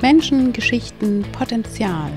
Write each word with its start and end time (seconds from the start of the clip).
Menschen, 0.00 0.52
Geschichten, 0.52 1.22
Potenzial. 1.32 2.10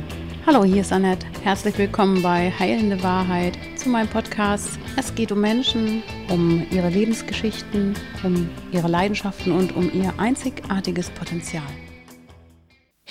Hallo, 0.45 0.63
hier 0.63 0.81
ist 0.81 0.93
Annette. 0.93 1.27
Herzlich 1.43 1.77
willkommen 1.77 2.21
bei 2.21 2.51
Heilende 2.57 3.03
Wahrheit 3.03 3.57
zu 3.75 3.89
meinem 3.89 4.07
Podcast. 4.07 4.79
Es 4.97 5.13
geht 5.13 5.31
um 5.31 5.41
Menschen, 5.41 6.01
um 6.29 6.65
ihre 6.71 6.89
Lebensgeschichten, 6.89 7.93
um 8.23 8.49
ihre 8.71 8.87
Leidenschaften 8.87 9.51
und 9.51 9.75
um 9.75 9.91
ihr 9.93 10.13
einzigartiges 10.17 11.09
Potenzial. 11.09 11.63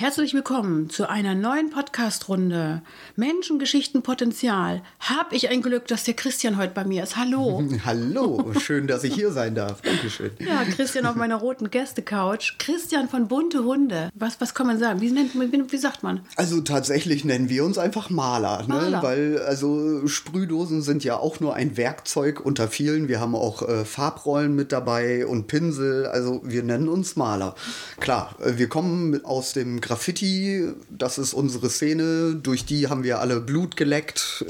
Herzlich 0.00 0.32
willkommen 0.32 0.88
zu 0.88 1.10
einer 1.10 1.34
neuen 1.34 1.68
Podcast-Runde. 1.68 2.80
Menschen, 3.16 3.58
Geschichten, 3.58 4.00
Potenzial. 4.00 4.80
Hab 4.98 5.34
ich 5.34 5.50
ein 5.50 5.60
Glück, 5.60 5.88
dass 5.88 6.04
der 6.04 6.14
Christian 6.14 6.56
heute 6.56 6.72
bei 6.72 6.84
mir 6.84 7.02
ist. 7.02 7.18
Hallo. 7.18 7.62
Hallo, 7.84 8.50
schön, 8.58 8.86
dass 8.86 9.04
ich 9.04 9.12
hier 9.14 9.30
sein 9.30 9.54
darf. 9.54 9.82
Dankeschön. 9.82 10.30
Ja, 10.38 10.64
Christian 10.64 11.04
auf 11.04 11.16
meiner 11.16 11.36
roten 11.36 11.70
Gästecouch. 11.70 12.56
Christian 12.58 13.10
von 13.10 13.28
Bunte 13.28 13.62
Hunde. 13.62 14.08
Was, 14.14 14.40
was 14.40 14.54
kann 14.54 14.68
man 14.68 14.78
sagen? 14.78 15.02
Wie, 15.02 15.10
nennt, 15.10 15.34
wie, 15.34 15.70
wie 15.70 15.76
sagt 15.76 16.02
man? 16.02 16.22
Also 16.36 16.62
tatsächlich 16.62 17.26
nennen 17.26 17.50
wir 17.50 17.62
uns 17.62 17.76
einfach 17.76 18.08
Maler, 18.08 18.62
ne? 18.62 18.68
Maler. 18.68 19.02
weil 19.02 19.38
also 19.40 20.06
Sprühdosen 20.06 20.80
sind 20.80 21.04
ja 21.04 21.18
auch 21.18 21.40
nur 21.40 21.54
ein 21.54 21.76
Werkzeug 21.76 22.40
unter 22.40 22.68
vielen. 22.68 23.08
Wir 23.08 23.20
haben 23.20 23.34
auch 23.34 23.68
äh, 23.68 23.84
Farbrollen 23.84 24.54
mit 24.54 24.72
dabei 24.72 25.26
und 25.26 25.46
Pinsel. 25.46 26.06
Also 26.06 26.40
wir 26.42 26.62
nennen 26.62 26.88
uns 26.88 27.16
Maler. 27.16 27.54
Klar, 27.98 28.34
äh, 28.40 28.56
wir 28.56 28.70
kommen 28.70 29.22
aus 29.26 29.52
dem 29.52 29.82
Graffiti, 29.90 30.68
das 30.88 31.18
ist 31.18 31.34
unsere 31.34 31.68
Szene, 31.68 32.36
durch 32.40 32.64
die 32.64 32.86
haben 32.86 33.02
wir 33.02 33.18
alle 33.18 33.40
Blut 33.40 33.76
geleckt, 33.76 34.44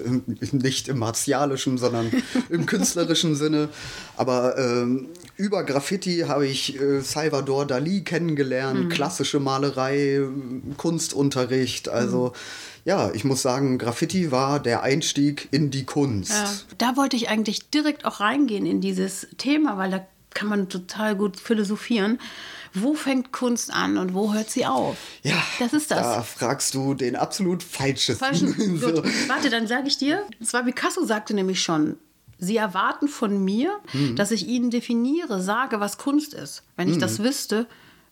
nicht 0.52 0.86
im 0.88 0.98
martialischen, 0.98 1.78
sondern 1.78 2.12
im 2.50 2.66
künstlerischen 2.66 3.34
Sinne. 3.34 3.70
Aber 4.18 4.58
ähm, 4.58 5.08
über 5.38 5.64
Graffiti 5.64 6.24
habe 6.28 6.46
ich 6.46 6.78
äh, 6.78 7.00
Salvador 7.00 7.64
Dali 7.64 8.02
kennengelernt, 8.02 8.90
klassische 8.92 9.40
Malerei, 9.40 10.20
Kunstunterricht, 10.76 11.88
also 11.88 12.34
ja, 12.84 13.10
ich 13.14 13.24
muss 13.24 13.40
sagen, 13.40 13.78
Graffiti 13.78 14.30
war 14.30 14.60
der 14.60 14.82
Einstieg 14.82 15.48
in 15.52 15.70
die 15.70 15.84
Kunst. 15.84 16.32
Ja. 16.32 16.52
Da 16.76 16.96
wollte 16.98 17.16
ich 17.16 17.30
eigentlich 17.30 17.70
direkt 17.70 18.04
auch 18.04 18.20
reingehen 18.20 18.66
in 18.66 18.82
dieses 18.82 19.26
Thema, 19.38 19.78
weil 19.78 19.90
da 19.90 20.06
kann 20.34 20.48
man 20.48 20.68
total 20.68 21.16
gut 21.16 21.38
philosophieren. 21.38 22.18
Wo 22.72 22.94
fängt 22.94 23.32
Kunst 23.32 23.72
an 23.72 23.98
und 23.98 24.14
wo 24.14 24.32
hört 24.32 24.48
sie 24.48 24.64
auf? 24.64 24.96
Ja, 25.22 25.42
Das 25.58 25.72
ist 25.72 25.90
das. 25.90 25.98
Da 26.02 26.22
fragst 26.22 26.74
du 26.74 26.94
den 26.94 27.16
absolut 27.16 27.62
falschesten. 27.64 28.16
Falschen. 28.16 28.76
So. 28.80 29.02
Warte, 29.26 29.50
dann 29.50 29.66
sage 29.66 29.88
ich 29.88 29.98
dir. 29.98 30.22
Zwar 30.42 30.62
Picasso 30.62 31.04
sagte 31.04 31.34
nämlich 31.34 31.60
schon, 31.62 31.96
Sie 32.38 32.56
erwarten 32.56 33.08
von 33.08 33.44
mir, 33.44 33.78
Hm. 33.90 34.16
dass 34.16 34.30
ich 34.30 34.46
Ihnen 34.46 34.70
definiere, 34.70 35.42
sage, 35.42 35.78
was 35.80 35.98
Kunst 35.98 36.32
ist. 36.32 36.62
Wenn 36.76 36.88
ich 36.88 36.96
das 36.98 37.18
wüsste, 37.18 37.66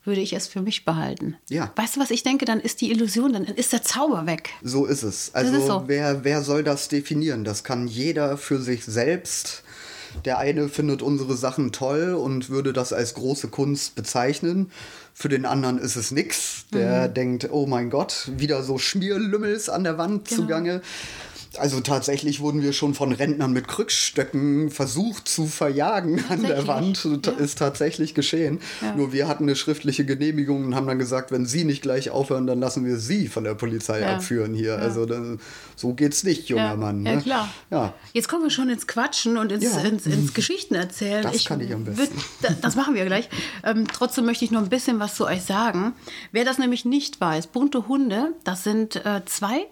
würde 0.04 0.20
ich 0.20 0.32
es 0.34 0.48
für 0.48 0.60
mich 0.60 0.84
behalten. 0.84 1.36
Ja. 1.48 1.70
Weißt 1.76 1.96
du, 1.96 2.00
was 2.00 2.10
ich 2.10 2.22
denke? 2.24 2.44
Dann 2.44 2.60
ist 2.60 2.80
die 2.80 2.90
Illusion, 2.90 3.32
dann 3.32 3.44
ist 3.44 3.72
der 3.72 3.82
Zauber 3.82 4.26
weg. 4.26 4.50
So 4.62 4.86
ist 4.86 5.02
es. 5.02 5.34
Also 5.34 5.54
ist 5.56 5.66
so. 5.66 5.84
Wer, 5.86 6.24
wer 6.24 6.42
soll 6.42 6.62
das 6.64 6.88
definieren? 6.88 7.44
Das 7.44 7.62
kann 7.64 7.86
jeder 7.88 8.36
für 8.36 8.60
sich 8.60 8.84
selbst. 8.84 9.62
Der 10.24 10.38
eine 10.38 10.68
findet 10.68 11.02
unsere 11.02 11.36
Sachen 11.36 11.72
toll 11.72 12.14
und 12.14 12.50
würde 12.50 12.72
das 12.72 12.92
als 12.92 13.14
große 13.14 13.48
Kunst 13.48 13.94
bezeichnen. 13.94 14.70
Für 15.14 15.28
den 15.28 15.46
anderen 15.46 15.78
ist 15.78 15.96
es 15.96 16.10
nix. 16.10 16.66
Der 16.72 17.08
denkt, 17.08 17.48
oh 17.50 17.66
mein 17.66 17.90
Gott, 17.90 18.30
wieder 18.36 18.62
so 18.62 18.78
Schmierlümmels 18.78 19.68
an 19.68 19.84
der 19.84 19.98
Wand 19.98 20.28
Genau. 20.28 20.42
zugange. 20.42 20.80
Also 21.58 21.80
tatsächlich 21.80 22.40
wurden 22.40 22.62
wir 22.62 22.72
schon 22.72 22.94
von 22.94 23.12
Rentnern 23.12 23.52
mit 23.52 23.68
Krückstöcken 23.68 24.70
versucht 24.70 25.28
zu 25.28 25.46
verjagen 25.46 26.24
an 26.28 26.42
der? 26.42 26.66
Wand. 26.66 27.04
Ja. 27.04 27.32
Ist 27.32 27.58
tatsächlich 27.58 28.14
geschehen. 28.14 28.60
Ja. 28.82 28.94
Nur 28.94 29.12
wir 29.12 29.28
hatten 29.28 29.44
eine 29.44 29.56
schriftliche 29.56 30.04
Genehmigung 30.04 30.64
und 30.66 30.74
haben 30.74 30.86
dann 30.86 30.98
gesagt, 30.98 31.30
wenn 31.32 31.46
Sie 31.46 31.64
nicht 31.64 31.82
gleich 31.82 32.10
aufhören, 32.10 32.46
dann 32.46 32.60
lassen 32.60 32.84
wir 32.84 32.98
Sie 32.98 33.28
von 33.28 33.44
der 33.44 33.54
Polizei 33.54 34.00
Ja. 34.00 34.16
abführen 34.16 34.54
hier. 34.54 34.78
Also 34.78 35.06
dann, 35.06 35.40
so 35.76 35.94
geht's 35.94 36.24
nicht, 36.24 36.48
junger 36.48 36.62
ja, 36.70 36.76
Mann. 36.76 37.04
Ja, 37.06 37.16
ne? 37.16 37.22
klar. 37.22 37.48
Ja. 37.70 37.94
Jetzt 38.12 38.28
kommen 38.28 38.42
wir 38.44 38.50
schon 38.50 38.68
ins 38.68 38.86
Quatschen 38.86 39.36
und 39.38 39.52
ins, 39.52 39.64
Ja. 39.64 39.78
ins, 39.80 40.06
ins 40.06 40.34
Geschichten 40.34 40.74
erzählen. 40.74 41.22
Das 41.22 41.44
kann 41.44 41.60
ich 41.60 41.72
am 41.72 41.84
besten. 41.84 42.02
würd- 42.18 42.22
da- 42.42 42.54
das 42.60 42.76
machen 42.76 42.94
wir 42.94 43.04
gleich. 43.06 43.28
Ähm, 43.64 43.86
trotzdem 43.92 44.24
möchte 44.26 44.44
ich 44.44 44.50
noch 44.50 44.62
ein 44.62 44.68
bisschen 44.68 44.98
was 45.00 45.14
zu 45.14 45.26
euch 45.26 45.42
sagen. 45.42 45.92
Wer 46.32 46.44
das 46.44 46.58
nämlich 46.58 46.84
nicht 46.84 47.20
weiß, 47.20 47.46
bunte 47.48 47.88
Hunde, 47.88 48.34
das 48.44 48.64
sind 48.64 48.96
äh, 48.96 49.22
zwei 49.26 49.66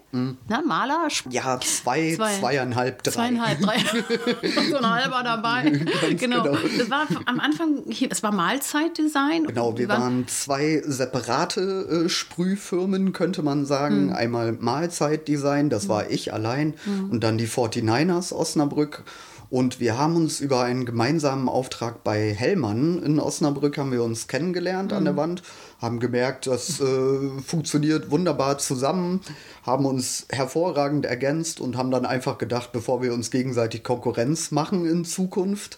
na, 0.47 0.61
Maler, 0.65 1.07
Sp- 1.13 1.27
Mhm. 1.29 1.31
Ja, 1.33 1.59
zwei, 1.81 2.13
Zwei. 2.15 2.39
zweieinhalb, 2.39 3.03
drei. 3.03 3.11
Zweieinhalb, 3.11 3.59
drei. 3.61 3.77
so 4.69 4.77
ein 4.77 4.89
halber 4.89 5.21
dabei. 5.23 5.69
genau. 6.17 6.43
genau. 6.43 6.57
Das 6.77 6.89
war 6.89 7.07
am 7.25 7.39
Anfang, 7.39 7.83
es 8.09 8.23
war 8.23 8.31
Mahlzeitdesign. 8.31 9.45
Genau, 9.47 9.77
wir 9.77 9.87
waren 9.89 10.27
zwei 10.27 10.81
separate 10.85 12.05
äh, 12.05 12.09
Sprühfirmen, 12.09 13.13
könnte 13.13 13.41
man 13.43 13.59
Hm. 13.59 13.65
sagen. 13.65 14.13
Einmal 14.13 14.53
Mahlzeitdesign, 14.53 15.69
das 15.69 15.87
war 15.89 16.09
ich 16.09 16.33
allein, 16.33 16.73
Hm. 16.85 17.11
und 17.11 17.23
dann 17.23 17.37
die 17.37 17.47
49ers 17.47 18.33
Osnabrück. 18.33 19.03
Und 19.49 19.79
wir 19.79 19.97
haben 19.97 20.17
uns 20.17 20.41
über 20.41 20.63
einen 20.63 20.85
gemeinsamen 20.85 21.47
Auftrag 21.47 22.03
bei 22.03 22.33
Hellmann 22.33 23.01
in 23.01 23.17
Osnabrück 23.17 23.77
haben 23.77 23.93
wir 23.93 24.03
uns 24.03 24.27
kennengelernt 24.27 24.91
an 24.91 25.05
der 25.05 25.13
Hm. 25.13 25.17
Wand, 25.17 25.43
haben 25.79 25.99
gemerkt, 25.99 26.47
das 26.47 26.79
äh, 26.81 27.29
funktioniert 27.45 28.09
wunderbar 28.09 28.57
zusammen, 28.57 29.21
haben 29.63 29.85
uns 29.85 30.25
hervorragend 30.29 31.05
ergänzt 31.05 31.61
und 31.61 31.77
haben 31.77 31.91
dann 31.91 32.05
einfach 32.05 32.37
gedacht, 32.37 32.71
bevor 32.71 33.01
wir 33.01 33.13
uns 33.13 33.31
gegenseitig 33.31 33.83
Konkurrenz 33.83 34.51
machen 34.51 34.85
in 34.85 35.05
Zukunft, 35.05 35.77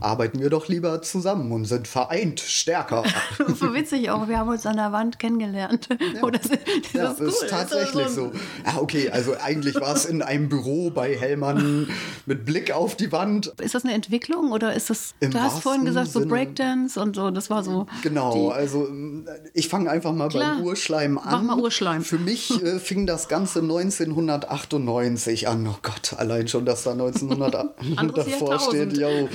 arbeiten 0.00 0.40
wir 0.40 0.50
doch 0.50 0.68
lieber 0.68 1.02
zusammen 1.02 1.52
und 1.52 1.64
sind 1.66 1.86
vereint 1.86 2.40
stärker. 2.40 3.04
so 3.58 3.72
witzig 3.74 4.10
auch, 4.10 4.26
wir 4.28 4.38
haben 4.38 4.48
uns 4.48 4.66
an 4.66 4.76
der 4.76 4.90
Wand 4.92 5.18
kennengelernt. 5.18 5.88
Oh, 6.22 6.30
das, 6.30 6.42
das 6.48 6.58
Ja, 6.92 7.10
ist, 7.12 7.20
ist 7.20 7.42
cool. 7.42 7.48
tatsächlich 7.48 8.04
Das 8.04 8.14
so. 8.14 8.32
Ja, 8.66 8.80
okay, 8.80 9.10
also 9.10 9.34
eigentlich 9.42 9.74
war 9.76 9.94
es 9.94 10.04
in 10.04 10.22
einem 10.22 10.48
Büro 10.48 10.90
bei 10.90 11.16
Hellmann 11.16 11.88
mit 12.26 12.44
Blick 12.44 12.72
auf 12.72 12.96
die 12.96 13.12
Wand. 13.12 13.52
Ist 13.60 13.74
das 13.74 13.84
eine 13.84 13.92
Entwicklung 13.94 14.50
oder 14.52 14.74
ist 14.74 14.90
das, 14.90 15.14
Im 15.20 15.30
du 15.30 15.40
hast 15.40 15.60
vorhin 15.62 15.84
gesagt, 15.84 16.08
so 16.10 16.20
Sinne. 16.20 16.30
Breakdance 16.32 16.98
und 17.00 17.14
so, 17.16 17.30
das 17.30 17.50
war 17.50 17.62
so. 17.62 17.86
Genau, 18.02 18.32
die- 18.48 18.52
also 18.54 18.86
ähm, 18.88 19.26
ich 19.54 19.68
fange 19.68 19.90
einfach 19.90 20.12
mal 20.12 20.28
Klar. 20.28 20.56
beim 20.56 20.64
Urschleim 20.64 21.18
an. 21.18 21.24
Mach 21.30 21.42
mal 21.56 21.62
Urschleim. 21.62 22.02
Für 22.02 22.18
mich 22.18 22.50
äh, 22.62 22.78
fing 22.78 23.06
das 23.06 23.28
Ganze 23.28 23.60
1998 23.60 25.48
an. 25.48 25.66
Oh 25.66 25.76
Gott, 25.82 26.14
allein 26.18 26.48
schon, 26.48 26.64
dass 26.64 26.82
da 26.84 26.92
1900 26.92 27.74
Anderes 27.96 28.26
davor 28.26 28.58
steht. 28.60 28.96
Jo. 28.96 29.28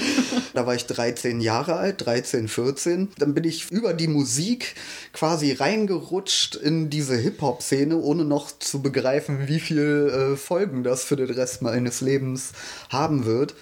Da 0.53 0.65
war 0.65 0.75
ich 0.75 0.85
13 0.85 1.41
Jahre 1.41 1.75
alt, 1.75 2.05
13, 2.05 2.47
14. 2.47 3.09
Dann 3.17 3.33
bin 3.33 3.43
ich 3.43 3.71
über 3.71 3.93
die 3.93 4.07
Musik 4.07 4.75
quasi 5.13 5.53
reingerutscht 5.53 6.55
in 6.55 6.89
diese 6.89 7.15
Hip-Hop-Szene, 7.15 7.97
ohne 7.97 8.25
noch 8.25 8.51
zu 8.57 8.81
begreifen, 8.81 9.47
wie 9.47 9.59
viel 9.59 10.33
äh, 10.33 10.37
Folgen 10.37 10.83
das 10.83 11.03
für 11.03 11.15
den 11.15 11.29
Rest 11.29 11.61
meines 11.61 12.01
Lebens 12.01 12.53
haben 12.89 13.25
wird. 13.25 13.55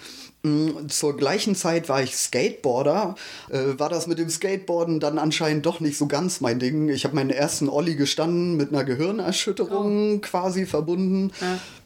Mm, 0.45 0.89
Zur 0.89 1.17
gleichen 1.17 1.55
Zeit 1.55 1.89
war 1.89 2.03
ich 2.03 2.15
Skateboarder. 2.15 3.15
Äh, 3.49 3.79
war 3.79 3.89
das 3.89 4.05
mit 4.05 4.19
dem 4.19 4.29
Skateboarden 4.29 4.99
dann 4.99 5.17
anscheinend 5.17 5.65
doch 5.65 5.79
nicht 5.79 5.97
so 5.97 6.05
ganz 6.07 6.39
mein 6.39 6.59
Ding. 6.59 6.89
Ich 6.89 7.03
habe 7.03 7.15
meinen 7.15 7.31
ersten 7.31 7.67
Olli 7.67 7.95
gestanden 7.95 8.55
mit 8.55 8.69
einer 8.69 8.83
Gehirnerschütterung 8.83 10.21
quasi 10.21 10.65
verbunden. 10.65 11.31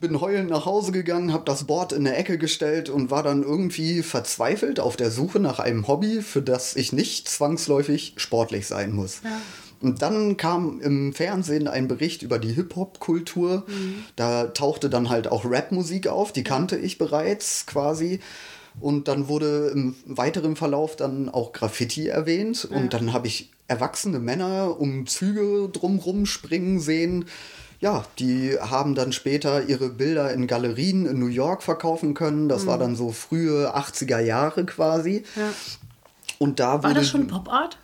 Bin 0.02 0.20
heulend 0.20 0.50
nach 0.50 0.66
Hause 0.66 0.92
gegangen, 0.92 1.32
habe 1.32 1.46
das 1.46 1.64
Board 1.64 1.94
in 1.94 2.06
eine 2.06 2.16
Ecke 2.16 2.38
gestellt 2.38 2.90
und 2.90 3.12
war 3.12 3.24
dann 3.24 3.44
irgendwie 3.44 4.04
verzweifelt 4.04 4.80
auf 4.80 4.98
der 4.98 5.12
Suche 5.12 5.40
nach 5.40 5.60
einem 5.60 5.88
Hobby, 5.88 6.22
für 6.22 6.42
das 6.42 6.76
ich 6.76 6.92
nicht 6.92 7.30
zwangsläufig 7.30 8.14
sportlich 8.18 8.68
sein 8.68 8.92
muss. 8.92 9.22
Und 9.82 10.02
dann 10.02 10.36
kam 10.38 10.82
im 10.82 11.14
Fernsehen 11.14 11.68
ein 11.68 11.88
Bericht 11.88 12.22
über 12.22 12.38
die 12.38 12.52
Hip-Hop-Kultur. 12.52 13.66
Da 14.16 14.48
tauchte 14.48 14.90
dann 14.90 15.10
halt 15.10 15.28
auch 15.30 15.46
Rap-Musik 15.46 16.08
auf, 16.08 16.34
die 16.34 16.44
kannte 16.44 16.78
ich 16.78 16.98
bereits 16.98 17.66
quasi. 17.66 18.20
Und 18.80 19.08
dann 19.08 19.28
wurde 19.28 19.72
im 19.74 19.96
weiteren 20.06 20.56
Verlauf 20.56 20.96
dann 20.96 21.30
auch 21.30 21.54
Graffiti 21.54 22.08
erwähnt. 22.08 22.66
Und 22.66 22.94
dann 22.94 23.14
habe 23.14 23.28
ich 23.28 23.52
erwachsene 23.68 24.20
Männer 24.20 24.80
um 24.80 25.08
Züge 25.08 25.70
drumrum 25.72 26.26
springen 26.26 26.80
sehen. 26.80 27.26
Ja, 27.82 28.04
die 28.20 28.58
haben 28.60 28.94
dann 28.96 29.14
später 29.14 29.70
ihre 29.70 29.90
Bilder 29.90 30.34
in 30.34 30.48
Galerien 30.48 31.06
in 31.06 31.20
New 31.20 31.28
York 31.28 31.64
verkaufen 31.64 32.14
können. 32.14 32.50
Das 32.50 32.68
war 32.68 32.78
dann 32.78 32.98
so 32.98 33.12
frühe 33.12 33.74
80er 33.74 34.20
Jahre 34.20 34.66
quasi. 34.66 35.24
Ja. 35.38 35.54
Und 36.40 36.60
da 36.60 36.84
War 36.84 36.94
das 36.94 37.08
schon 37.08 37.28
Pop-Art? 37.28 37.78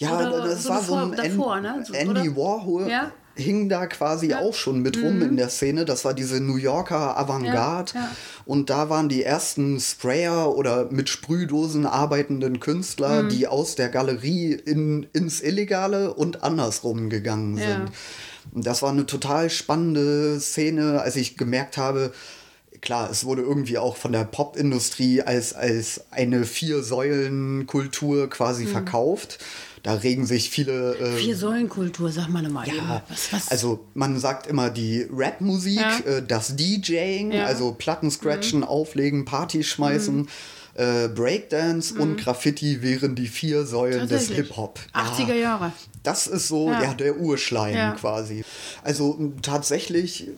Ja, 0.00 0.16
Oder 0.18 0.48
das 0.48 0.62
so 0.62 0.68
war 0.70 0.82
so 0.82 0.94
ein 0.94 1.12
davor, 1.12 1.54
An- 1.56 1.62
ne? 1.62 1.84
So, 1.86 1.92
Andy 1.92 2.30
oder? 2.30 2.36
Warhol 2.36 2.88
Ja. 2.88 3.12
hing 3.34 3.68
da 3.68 3.86
quasi 3.86 4.32
auch 4.32 4.54
schon 4.54 4.80
mit 4.80 4.96
rum 5.02 5.20
in 5.22 5.36
der 5.36 5.50
Szene. 5.50 5.84
Das 5.84 6.04
war 6.06 6.14
diese 6.14 6.40
New 6.40 6.56
Yorker 6.56 7.18
Avantgarde. 7.18 7.92
Ja, 7.94 8.00
ja. 8.00 8.10
Und 8.46 8.70
da 8.70 8.88
waren 8.88 9.10
die 9.10 9.22
ersten 9.22 9.78
Sprayer 9.78 10.56
oder 10.56 10.90
mit 10.90 11.10
Sprühdosen 11.10 11.84
arbeitenden 11.84 12.60
Künstler, 12.60 13.24
die 13.24 13.46
aus 13.46 13.74
der 13.74 13.90
Galerie 13.90 14.52
in, 14.52 15.06
ins 15.12 15.42
Illegale 15.42 16.14
und 16.14 16.42
andersrum 16.42 17.10
gegangen 17.10 17.58
Ja. 17.58 17.66
sind. 17.66 17.92
Und 18.52 18.66
das 18.66 18.80
war 18.80 18.90
eine 18.90 19.04
total 19.04 19.50
spannende 19.50 20.40
Szene, 20.40 21.02
als 21.02 21.16
ich 21.16 21.36
gemerkt 21.36 21.76
habe, 21.76 22.12
klar, 22.80 23.10
es 23.10 23.24
wurde 23.26 23.42
irgendwie 23.42 23.76
auch 23.76 23.96
von 23.96 24.12
der 24.12 24.24
Popindustrie 24.24 25.20
als, 25.22 25.52
als 25.52 26.04
eine 26.10 26.44
Vier-Säulen-Kultur 26.44 28.30
quasi 28.30 28.64
mhm. 28.64 28.68
verkauft. 28.68 29.38
Da 29.82 29.94
regen 29.94 30.26
sich 30.26 30.50
viele. 30.50 30.96
Äh, 30.96 31.16
Vier-Säulen-Kultur, 31.16 32.10
sag 32.12 32.28
mal 32.28 32.48
mal. 32.48 32.66
Ja, 32.68 33.02
was, 33.08 33.32
was? 33.32 33.48
also 33.48 33.86
man 33.94 34.18
sagt 34.18 34.46
immer 34.46 34.70
die 34.70 35.06
Rap-Musik, 35.10 35.80
ja. 35.80 35.98
äh, 35.98 36.22
das 36.26 36.56
DJing, 36.56 37.32
ja. 37.32 37.46
also 37.46 37.72
Platten 37.72 38.10
scratchen, 38.10 38.60
mhm. 38.60 38.64
auflegen, 38.64 39.24
Party 39.24 39.64
schmeißen. 39.64 40.16
Mhm. 40.16 40.28
Äh, 40.74 41.08
Breakdance 41.08 41.94
mhm. 41.94 42.00
und 42.00 42.16
Graffiti 42.18 42.80
wären 42.80 43.16
die 43.16 43.26
vier 43.26 43.66
Säulen 43.66 44.08
des 44.08 44.28
Hip-Hop. 44.28 44.78
80er 44.94 45.34
Jahre. 45.34 45.72
Das 46.04 46.26
ist 46.26 46.48
so 46.48 46.70
ja. 46.70 46.94
der 46.94 47.18
Urschleim 47.18 47.96
quasi. 47.96 48.44
Also 48.84 49.32
tatsächlich 49.42 50.28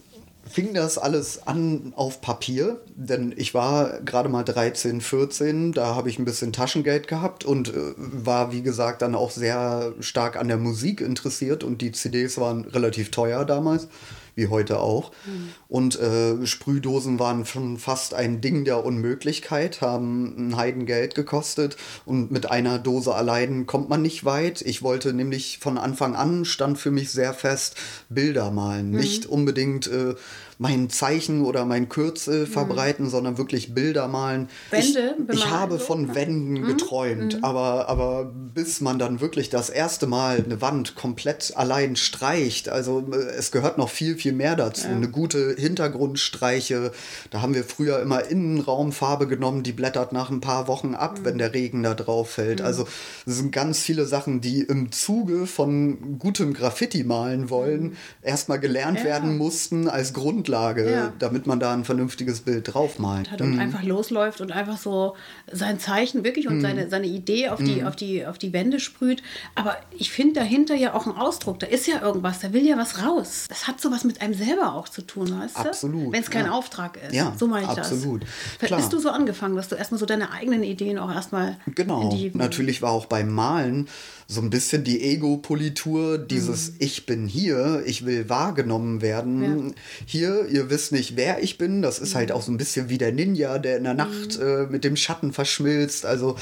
fing 0.49 0.75
das 0.75 0.99
alles 0.99 1.47
an 1.47 1.93
auf 1.97 2.21
Papier, 2.21 2.81
denn 2.95 3.33
ich 3.37 3.55
war 3.55 4.01
gerade 4.01 4.29
mal 4.29 4.43
13, 4.43 5.01
14, 5.01 5.73
da 5.73 5.95
habe 5.95 6.09
ich 6.09 6.19
ein 6.19 6.25
bisschen 6.25 6.53
Taschengeld 6.53 7.09
gehabt 7.09 7.45
und 7.45 7.69
äh, 7.69 7.95
war, 7.97 8.53
wie 8.53 8.63
gesagt, 8.63 9.03
dann 9.03 9.15
auch 9.15 9.31
sehr 9.31 9.93
stark 10.01 10.37
an 10.37 10.49
der 10.49 10.59
Musik 10.59 11.01
interessiert 11.01 11.65
und 11.65 11.81
die 11.81 11.93
CDs 11.93 12.39
waren 12.39 12.65
relativ 12.65 13.11
teuer 13.11 13.45
damals 13.45 13.89
wie 14.35 14.49
heute 14.49 14.81
auch. 14.81 15.13
Mhm. 15.27 15.49
Und 15.69 16.01
äh, 16.01 16.47
Sprühdosen 16.47 17.19
waren 17.19 17.45
schon 17.47 17.79
fast 17.79 18.15
ein 18.15 18.41
Ding 18.41 18.65
der 18.65 18.85
Unmöglichkeit, 18.85 19.81
haben 19.81 20.49
ein 20.49 20.57
Heidengeld 20.57 21.15
gekostet 21.15 21.77
und 22.05 22.31
mit 22.31 22.51
einer 22.51 22.79
Dose 22.79 23.15
allein 23.15 23.67
kommt 23.67 23.89
man 23.89 24.03
nicht 24.03 24.25
weit. 24.25 24.63
Ich 24.63 24.83
wollte 24.83 25.13
nämlich 25.13 25.59
von 25.61 25.79
Anfang 25.79 26.15
an, 26.15 26.45
stand 26.45 26.79
für 26.79 26.91
mich 26.91 27.11
sehr 27.11 27.35
fest, 27.35 27.77
Bilder 28.09 28.51
malen. 28.51 28.91
Mhm. 28.91 28.99
Nicht 28.99 29.27
unbedingt 29.27 29.87
äh, 29.87 30.15
mein 30.63 30.91
Zeichen 30.91 31.45
oder 31.45 31.65
mein 31.65 31.89
Kürzel 31.89 32.43
mhm. 32.43 32.47
verbreiten, 32.47 33.11
sondern 33.11 33.37
wirklich 33.37 33.75
Bilder 33.75 34.07
malen. 34.07 34.49
Wände? 34.71 35.17
Ich, 35.29 35.35
ich 35.35 35.51
habe 35.51 35.81
von 35.81 36.15
Wänden 36.15 36.53
mhm. 36.53 36.67
geträumt, 36.67 37.39
mhm. 37.39 37.45
Aber, 37.45 37.89
aber 37.89 38.33
bis 38.55 38.81
man 38.81 39.01
dann 39.01 39.21
wirklich 39.21 39.51
das 39.51 39.71
erste 39.71 40.07
Mal 40.07 40.43
eine 40.45 40.61
Wand 40.61 40.95
komplett 40.95 41.55
allein 41.57 41.97
streicht, 41.97 42.69
also 42.69 43.05
äh, 43.13 43.17
es 43.37 43.51
gehört 43.51 43.77
noch 43.77 43.89
viel, 43.89 44.17
viel 44.17 44.33
mehr 44.33 44.55
dazu. 44.55 44.87
Ja. 44.87 44.95
Eine 44.95 45.09
gute 45.09 45.57
Hintergrundstreiche, 45.59 46.93
da 47.31 47.43
haben 47.43 47.55
wir 47.55 47.65
früher 47.65 48.01
immer 48.01 48.25
Innenraumfarbe 48.25 49.27
genommen, 49.27 49.65
die 49.65 49.73
blättert 49.73 50.13
nach 50.13 50.31
ein 50.31 50.41
paar 50.41 50.69
Wochen 50.69 50.95
ab, 50.95 51.19
mhm. 51.19 51.25
wenn 51.25 51.39
der 51.39 51.55
Regen 51.55 51.83
da 51.83 51.95
drauf 51.95 52.31
fällt. 52.31 52.61
Mhm. 52.61 52.67
Also 52.67 52.87
es 53.27 53.37
sind 53.37 53.51
ganz 53.51 53.81
viele 53.81 54.07
Sachen, 54.07 54.41
die 54.41 54.61
im 54.61 54.93
Zuge 54.93 55.49
von 55.49 56.21
gutem 56.21 56.55
Graffiti 56.55 57.03
malen 57.03 57.51
wollen, 57.51 57.97
erstmal 58.23 58.61
gelernt 58.61 58.99
ja. 58.99 59.07
werden 59.07 59.37
mussten 59.37 59.89
als 59.89 60.13
Grundlage 60.13 60.52
Grundlage, 60.53 60.91
ja. 60.91 61.13
damit 61.19 61.47
man 61.47 61.61
da 61.61 61.73
ein 61.73 61.85
vernünftiges 61.85 62.41
Bild 62.41 62.73
draufmalt. 62.73 63.31
Und, 63.33 63.41
und 63.41 63.55
mhm. 63.55 63.61
einfach 63.61 63.83
losläuft 63.83 64.41
und 64.41 64.53
einfach 64.53 64.77
so 64.77 65.17
sein 65.51 65.79
Zeichen 65.79 66.25
wirklich 66.25 66.49
und 66.49 66.57
mhm. 66.57 66.61
seine, 66.61 66.89
seine 66.89 67.07
Idee 67.07 67.49
auf 67.49 67.59
die, 67.59 67.81
mhm. 67.81 67.87
auf, 67.87 67.97
die, 67.97 68.27
auf 68.27 68.39
die 68.39 68.53
Wände 68.53 68.81
sprüht. 68.81 69.23
Aber 69.55 69.77
ich 69.97 70.11
finde 70.11 70.41
dahinter 70.41 70.75
ja 70.75 70.95
auch 70.95 71.07
ein 71.07 71.17
Ausdruck. 71.17 71.59
Da 71.61 71.67
ist 71.67 71.87
ja 71.87 72.03
irgendwas, 72.03 72.41
da 72.41 72.53
will 72.53 72.67
ja 72.67 72.77
was 72.77 73.03
raus. 73.03 73.47
Das 73.49 73.67
hat 73.67 73.81
sowas 73.81 74.05
mit 74.05 74.21
einem 74.21 74.35
selber 74.35 74.75
auch 74.75 74.89
zu 74.89 75.03
tun, 75.03 75.39
weißt 75.41 75.57
du? 75.57 75.61
Absolut. 75.61 76.13
Wenn 76.13 76.23
es 76.23 76.31
kein 76.31 76.47
ja. 76.47 76.53
Auftrag 76.53 76.99
ist. 77.09 77.15
Ja, 77.15 77.35
so 77.37 77.47
meine 77.47 77.65
ich 77.65 77.79
absolut. 77.79 78.23
das. 78.23 78.69
Klar. 78.69 78.81
Bist 78.81 78.93
du 78.93 78.99
so 78.99 79.11
angefangen, 79.11 79.57
dass 79.57 79.69
du 79.69 79.77
erstmal 79.77 79.99
so 79.99 80.07
deine 80.07 80.33
eigenen 80.33 80.63
Ideen 80.63 80.99
auch 80.99 81.13
erstmal. 81.13 81.57
Genau. 81.75 82.15
Natürlich 82.35 82.83
war 82.83 82.91
auch 82.91 83.07
beim 83.07 83.31
Malen 83.31 83.89
so 84.33 84.41
ein 84.41 84.51
bisschen 84.51 84.83
die 84.83 85.03
Ego-Politur, 85.03 86.19
dieses 86.19 86.71
mhm. 86.71 86.77
Ich 86.79 87.07
bin 87.07 87.27
hier, 87.27 87.83
ich 87.85 88.07
will 88.07 88.29
wahrgenommen 88.29 89.03
werden. 89.03 89.69
Ja. 89.69 89.75
Hier, 90.07 90.47
ihr 90.49 90.71
wisst 90.71 90.93
nicht, 90.93 91.17
wer 91.17 91.43
ich 91.43 91.59
bin. 91.59 91.83
Das 91.83 91.99
ist 91.99 92.15
halt 92.15 92.29
mhm. 92.29 92.33
halt 92.33 92.33
auch 92.33 92.43
so 92.43 92.53
ein 92.53 92.57
bisschen 92.57 92.89
wie 92.89 92.99
der 92.99 93.13
Ninja, 93.13 93.59
der 93.59 93.77
in 93.77 93.85
der 93.85 93.95
Nacht 93.95 94.39
mhm. 94.39 94.47
äh, 94.47 94.67
mit 94.67 94.85
dem 94.85 94.97
Schatten 94.97 95.33
verschmilzt. 95.33 96.07
Also 96.07 96.37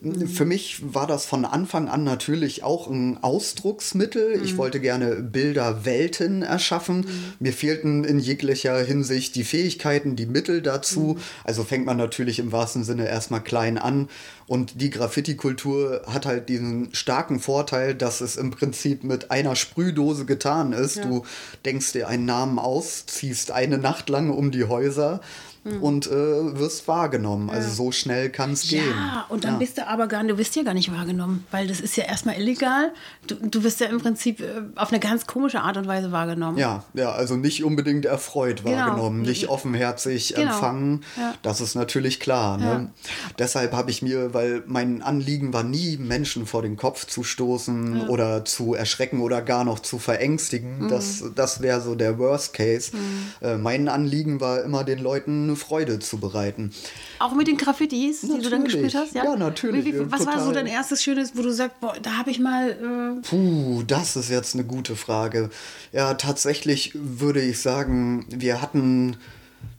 für 0.00 0.44
mich 0.44 0.94
war 0.94 1.08
das 1.08 1.26
von 1.26 1.44
Anfang 1.44 1.88
an 1.88 2.04
natürlich 2.04 2.62
auch 2.62 2.86
ein 2.86 3.18
Ausdrucksmittel. 3.20 4.36
Mhm. 4.36 4.44
Ich 4.44 4.56
wollte 4.56 4.78
gerne 4.78 5.16
Bilderwelten 5.16 6.42
erschaffen. 6.42 6.98
Mhm. 6.98 7.32
Mir 7.40 7.52
fehlten 7.52 8.04
in 8.04 8.20
jeglicher 8.20 8.78
Hinsicht 8.78 9.34
die 9.34 9.42
Fähigkeiten, 9.42 10.14
die 10.14 10.26
Mittel 10.26 10.62
dazu. 10.62 11.16
Mhm. 11.16 11.20
Also 11.42 11.64
fängt 11.64 11.84
man 11.84 11.96
natürlich 11.96 12.38
im 12.38 12.52
wahrsten 12.52 12.84
Sinne 12.84 13.08
erstmal 13.08 13.42
klein 13.42 13.76
an. 13.76 14.08
Und 14.46 14.80
die 14.80 14.90
Graffiti-Kultur 14.90 16.02
hat 16.06 16.26
halt 16.26 16.48
diesen 16.48 16.94
starken 16.94 17.40
Vorteil, 17.40 17.94
dass 17.94 18.20
es 18.20 18.36
im 18.36 18.52
Prinzip 18.52 19.02
mit 19.02 19.32
einer 19.32 19.56
Sprühdose 19.56 20.26
getan 20.26 20.72
ist. 20.72 20.96
Ja. 20.96 21.06
Du 21.06 21.24
denkst 21.64 21.92
dir 21.92 22.08
einen 22.08 22.24
Namen 22.24 22.60
aus, 22.60 23.04
ziehst 23.06 23.50
eine 23.50 23.78
Nacht 23.78 24.08
lang 24.08 24.30
um 24.30 24.52
die 24.52 24.64
Häuser 24.64 25.20
mhm. 25.70 25.82
und 25.82 26.06
äh, 26.06 26.10
wirst 26.10 26.88
wahrgenommen. 26.88 27.50
Also 27.50 27.62
ja. 27.62 27.68
Also 27.68 27.84
so 27.84 27.92
schnell 27.92 28.30
kann 28.30 28.52
es 28.52 28.68
gehen. 28.68 28.84
Ja, 28.88 29.26
und 29.28 29.44
dann 29.44 29.54
ja. 29.54 29.58
bist 29.58 29.78
du 29.78 29.86
aber 29.86 30.06
gar 30.06 30.24
du 30.24 30.38
wirst 30.38 30.56
ja 30.56 30.62
gar 30.62 30.74
nicht 30.74 30.92
wahrgenommen, 30.92 31.46
weil 31.50 31.66
das 31.66 31.80
ist 31.80 31.96
ja 31.96 32.04
erstmal 32.04 32.36
illegal. 32.36 32.92
Du, 33.26 33.34
du 33.34 33.62
wirst 33.62 33.80
ja 33.80 33.86
im 33.86 34.00
Prinzip 34.00 34.40
äh, 34.40 34.62
auf 34.76 34.90
eine 34.90 35.00
ganz 35.00 35.26
komische 35.26 35.60
Art 35.60 35.76
und 35.76 35.86
Weise 35.86 36.12
wahrgenommen. 36.12 36.58
Ja, 36.58 36.84
ja, 36.94 37.12
also 37.12 37.36
nicht 37.36 37.64
unbedingt 37.64 38.04
erfreut 38.04 38.64
genau. 38.64 38.76
wahrgenommen, 38.76 39.22
nicht 39.22 39.48
offenherzig 39.48 40.34
genau. 40.34 40.52
empfangen. 40.52 41.04
Ja. 41.16 41.34
Das 41.42 41.60
ist 41.60 41.74
natürlich 41.74 42.20
klar. 42.20 42.58
Ne? 42.58 42.90
Deshalb 43.38 43.72
habe 43.72 43.90
ich 43.90 44.02
mir, 44.02 44.34
weil 44.34 44.62
mein 44.66 45.02
Anliegen 45.02 45.52
war 45.52 45.62
nie, 45.62 45.96
Menschen 45.96 46.46
vor 46.46 46.62
den 46.62 46.76
Kopf 46.76 47.06
zu 47.06 47.22
stoßen 47.22 48.08
oder 48.08 48.44
zu 48.44 48.74
erschrecken 48.74 49.20
oder 49.20 49.42
gar 49.42 49.64
noch 49.64 49.80
zu 49.80 49.98
verängstigen. 49.98 50.84
Mhm. 50.84 50.88
Das, 50.88 51.24
das 51.34 51.62
wäre 51.62 51.80
so 51.80 51.94
der 51.94 52.18
Worst 52.18 52.54
Case. 52.54 52.92
Mhm. 52.94 53.46
Äh, 53.46 53.56
mein 53.58 53.88
Anliegen 53.88 54.40
war 54.40 54.62
immer 54.62 54.84
den 54.84 54.98
Leuten 54.98 55.56
Freude 55.58 55.98
zu 55.98 56.18
bereiten. 56.18 56.72
Auch 57.18 57.34
mit 57.34 57.46
den 57.46 57.58
Graffitis, 57.58 58.22
natürlich. 58.22 58.38
die 58.38 58.44
du 58.44 58.50
dann 58.50 58.64
gespielt 58.64 58.94
hast? 58.94 59.14
Ja, 59.14 59.24
ja 59.24 59.36
natürlich. 59.36 59.84
Wie, 59.84 59.94
wie, 59.94 60.10
was 60.10 60.20
total. 60.20 60.36
war 60.36 60.44
so 60.44 60.52
dein 60.52 60.66
erstes 60.66 61.02
Schönes, 61.02 61.36
wo 61.36 61.42
du 61.42 61.52
sagst, 61.52 61.80
boah, 61.80 61.94
da 62.00 62.16
habe 62.16 62.30
ich 62.30 62.38
mal... 62.38 62.70
Äh 62.70 63.28
Puh, 63.28 63.82
das 63.86 64.16
ist 64.16 64.30
jetzt 64.30 64.54
eine 64.54 64.64
gute 64.64 64.96
Frage. 64.96 65.50
Ja, 65.92 66.14
tatsächlich 66.14 66.92
würde 66.94 67.42
ich 67.42 67.60
sagen, 67.60 68.26
wir 68.30 68.62
hatten 68.62 69.18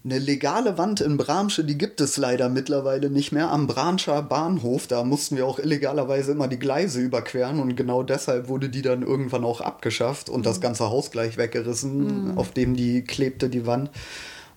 eine 0.06 0.20
legale 0.20 0.78
Wand 0.78 1.02
in 1.02 1.18
Bramsche, 1.18 1.64
die 1.64 1.78
gibt 1.78 2.00
es 2.00 2.16
leider 2.16 2.48
mittlerweile 2.48 3.10
nicht 3.10 3.32
mehr. 3.32 3.52
Am 3.52 3.68
Bramscher 3.68 4.22
Bahnhof, 4.22 4.88
da 4.88 5.04
mussten 5.04 5.36
wir 5.36 5.46
auch 5.46 5.60
illegalerweise 5.60 6.32
immer 6.32 6.48
die 6.48 6.60
Gleise 6.60 7.02
überqueren 7.02 7.60
und 7.60 7.76
genau 7.76 8.04
deshalb 8.04 8.48
wurde 8.48 8.70
die 8.70 8.82
dann 8.82 9.02
irgendwann 9.02 9.44
auch 9.44 9.60
abgeschafft 9.60 10.30
und 10.30 10.40
mhm. 10.40 10.44
das 10.44 10.62
ganze 10.62 10.90
Haus 10.90 11.12
gleich 11.12 11.38
weggerissen, 11.38 12.32
mhm. 12.32 12.38
auf 12.38 12.52
dem 12.52 12.76
die 12.76 13.04
klebte, 13.04 13.50
die 13.50 13.66
Wand. 13.66 13.90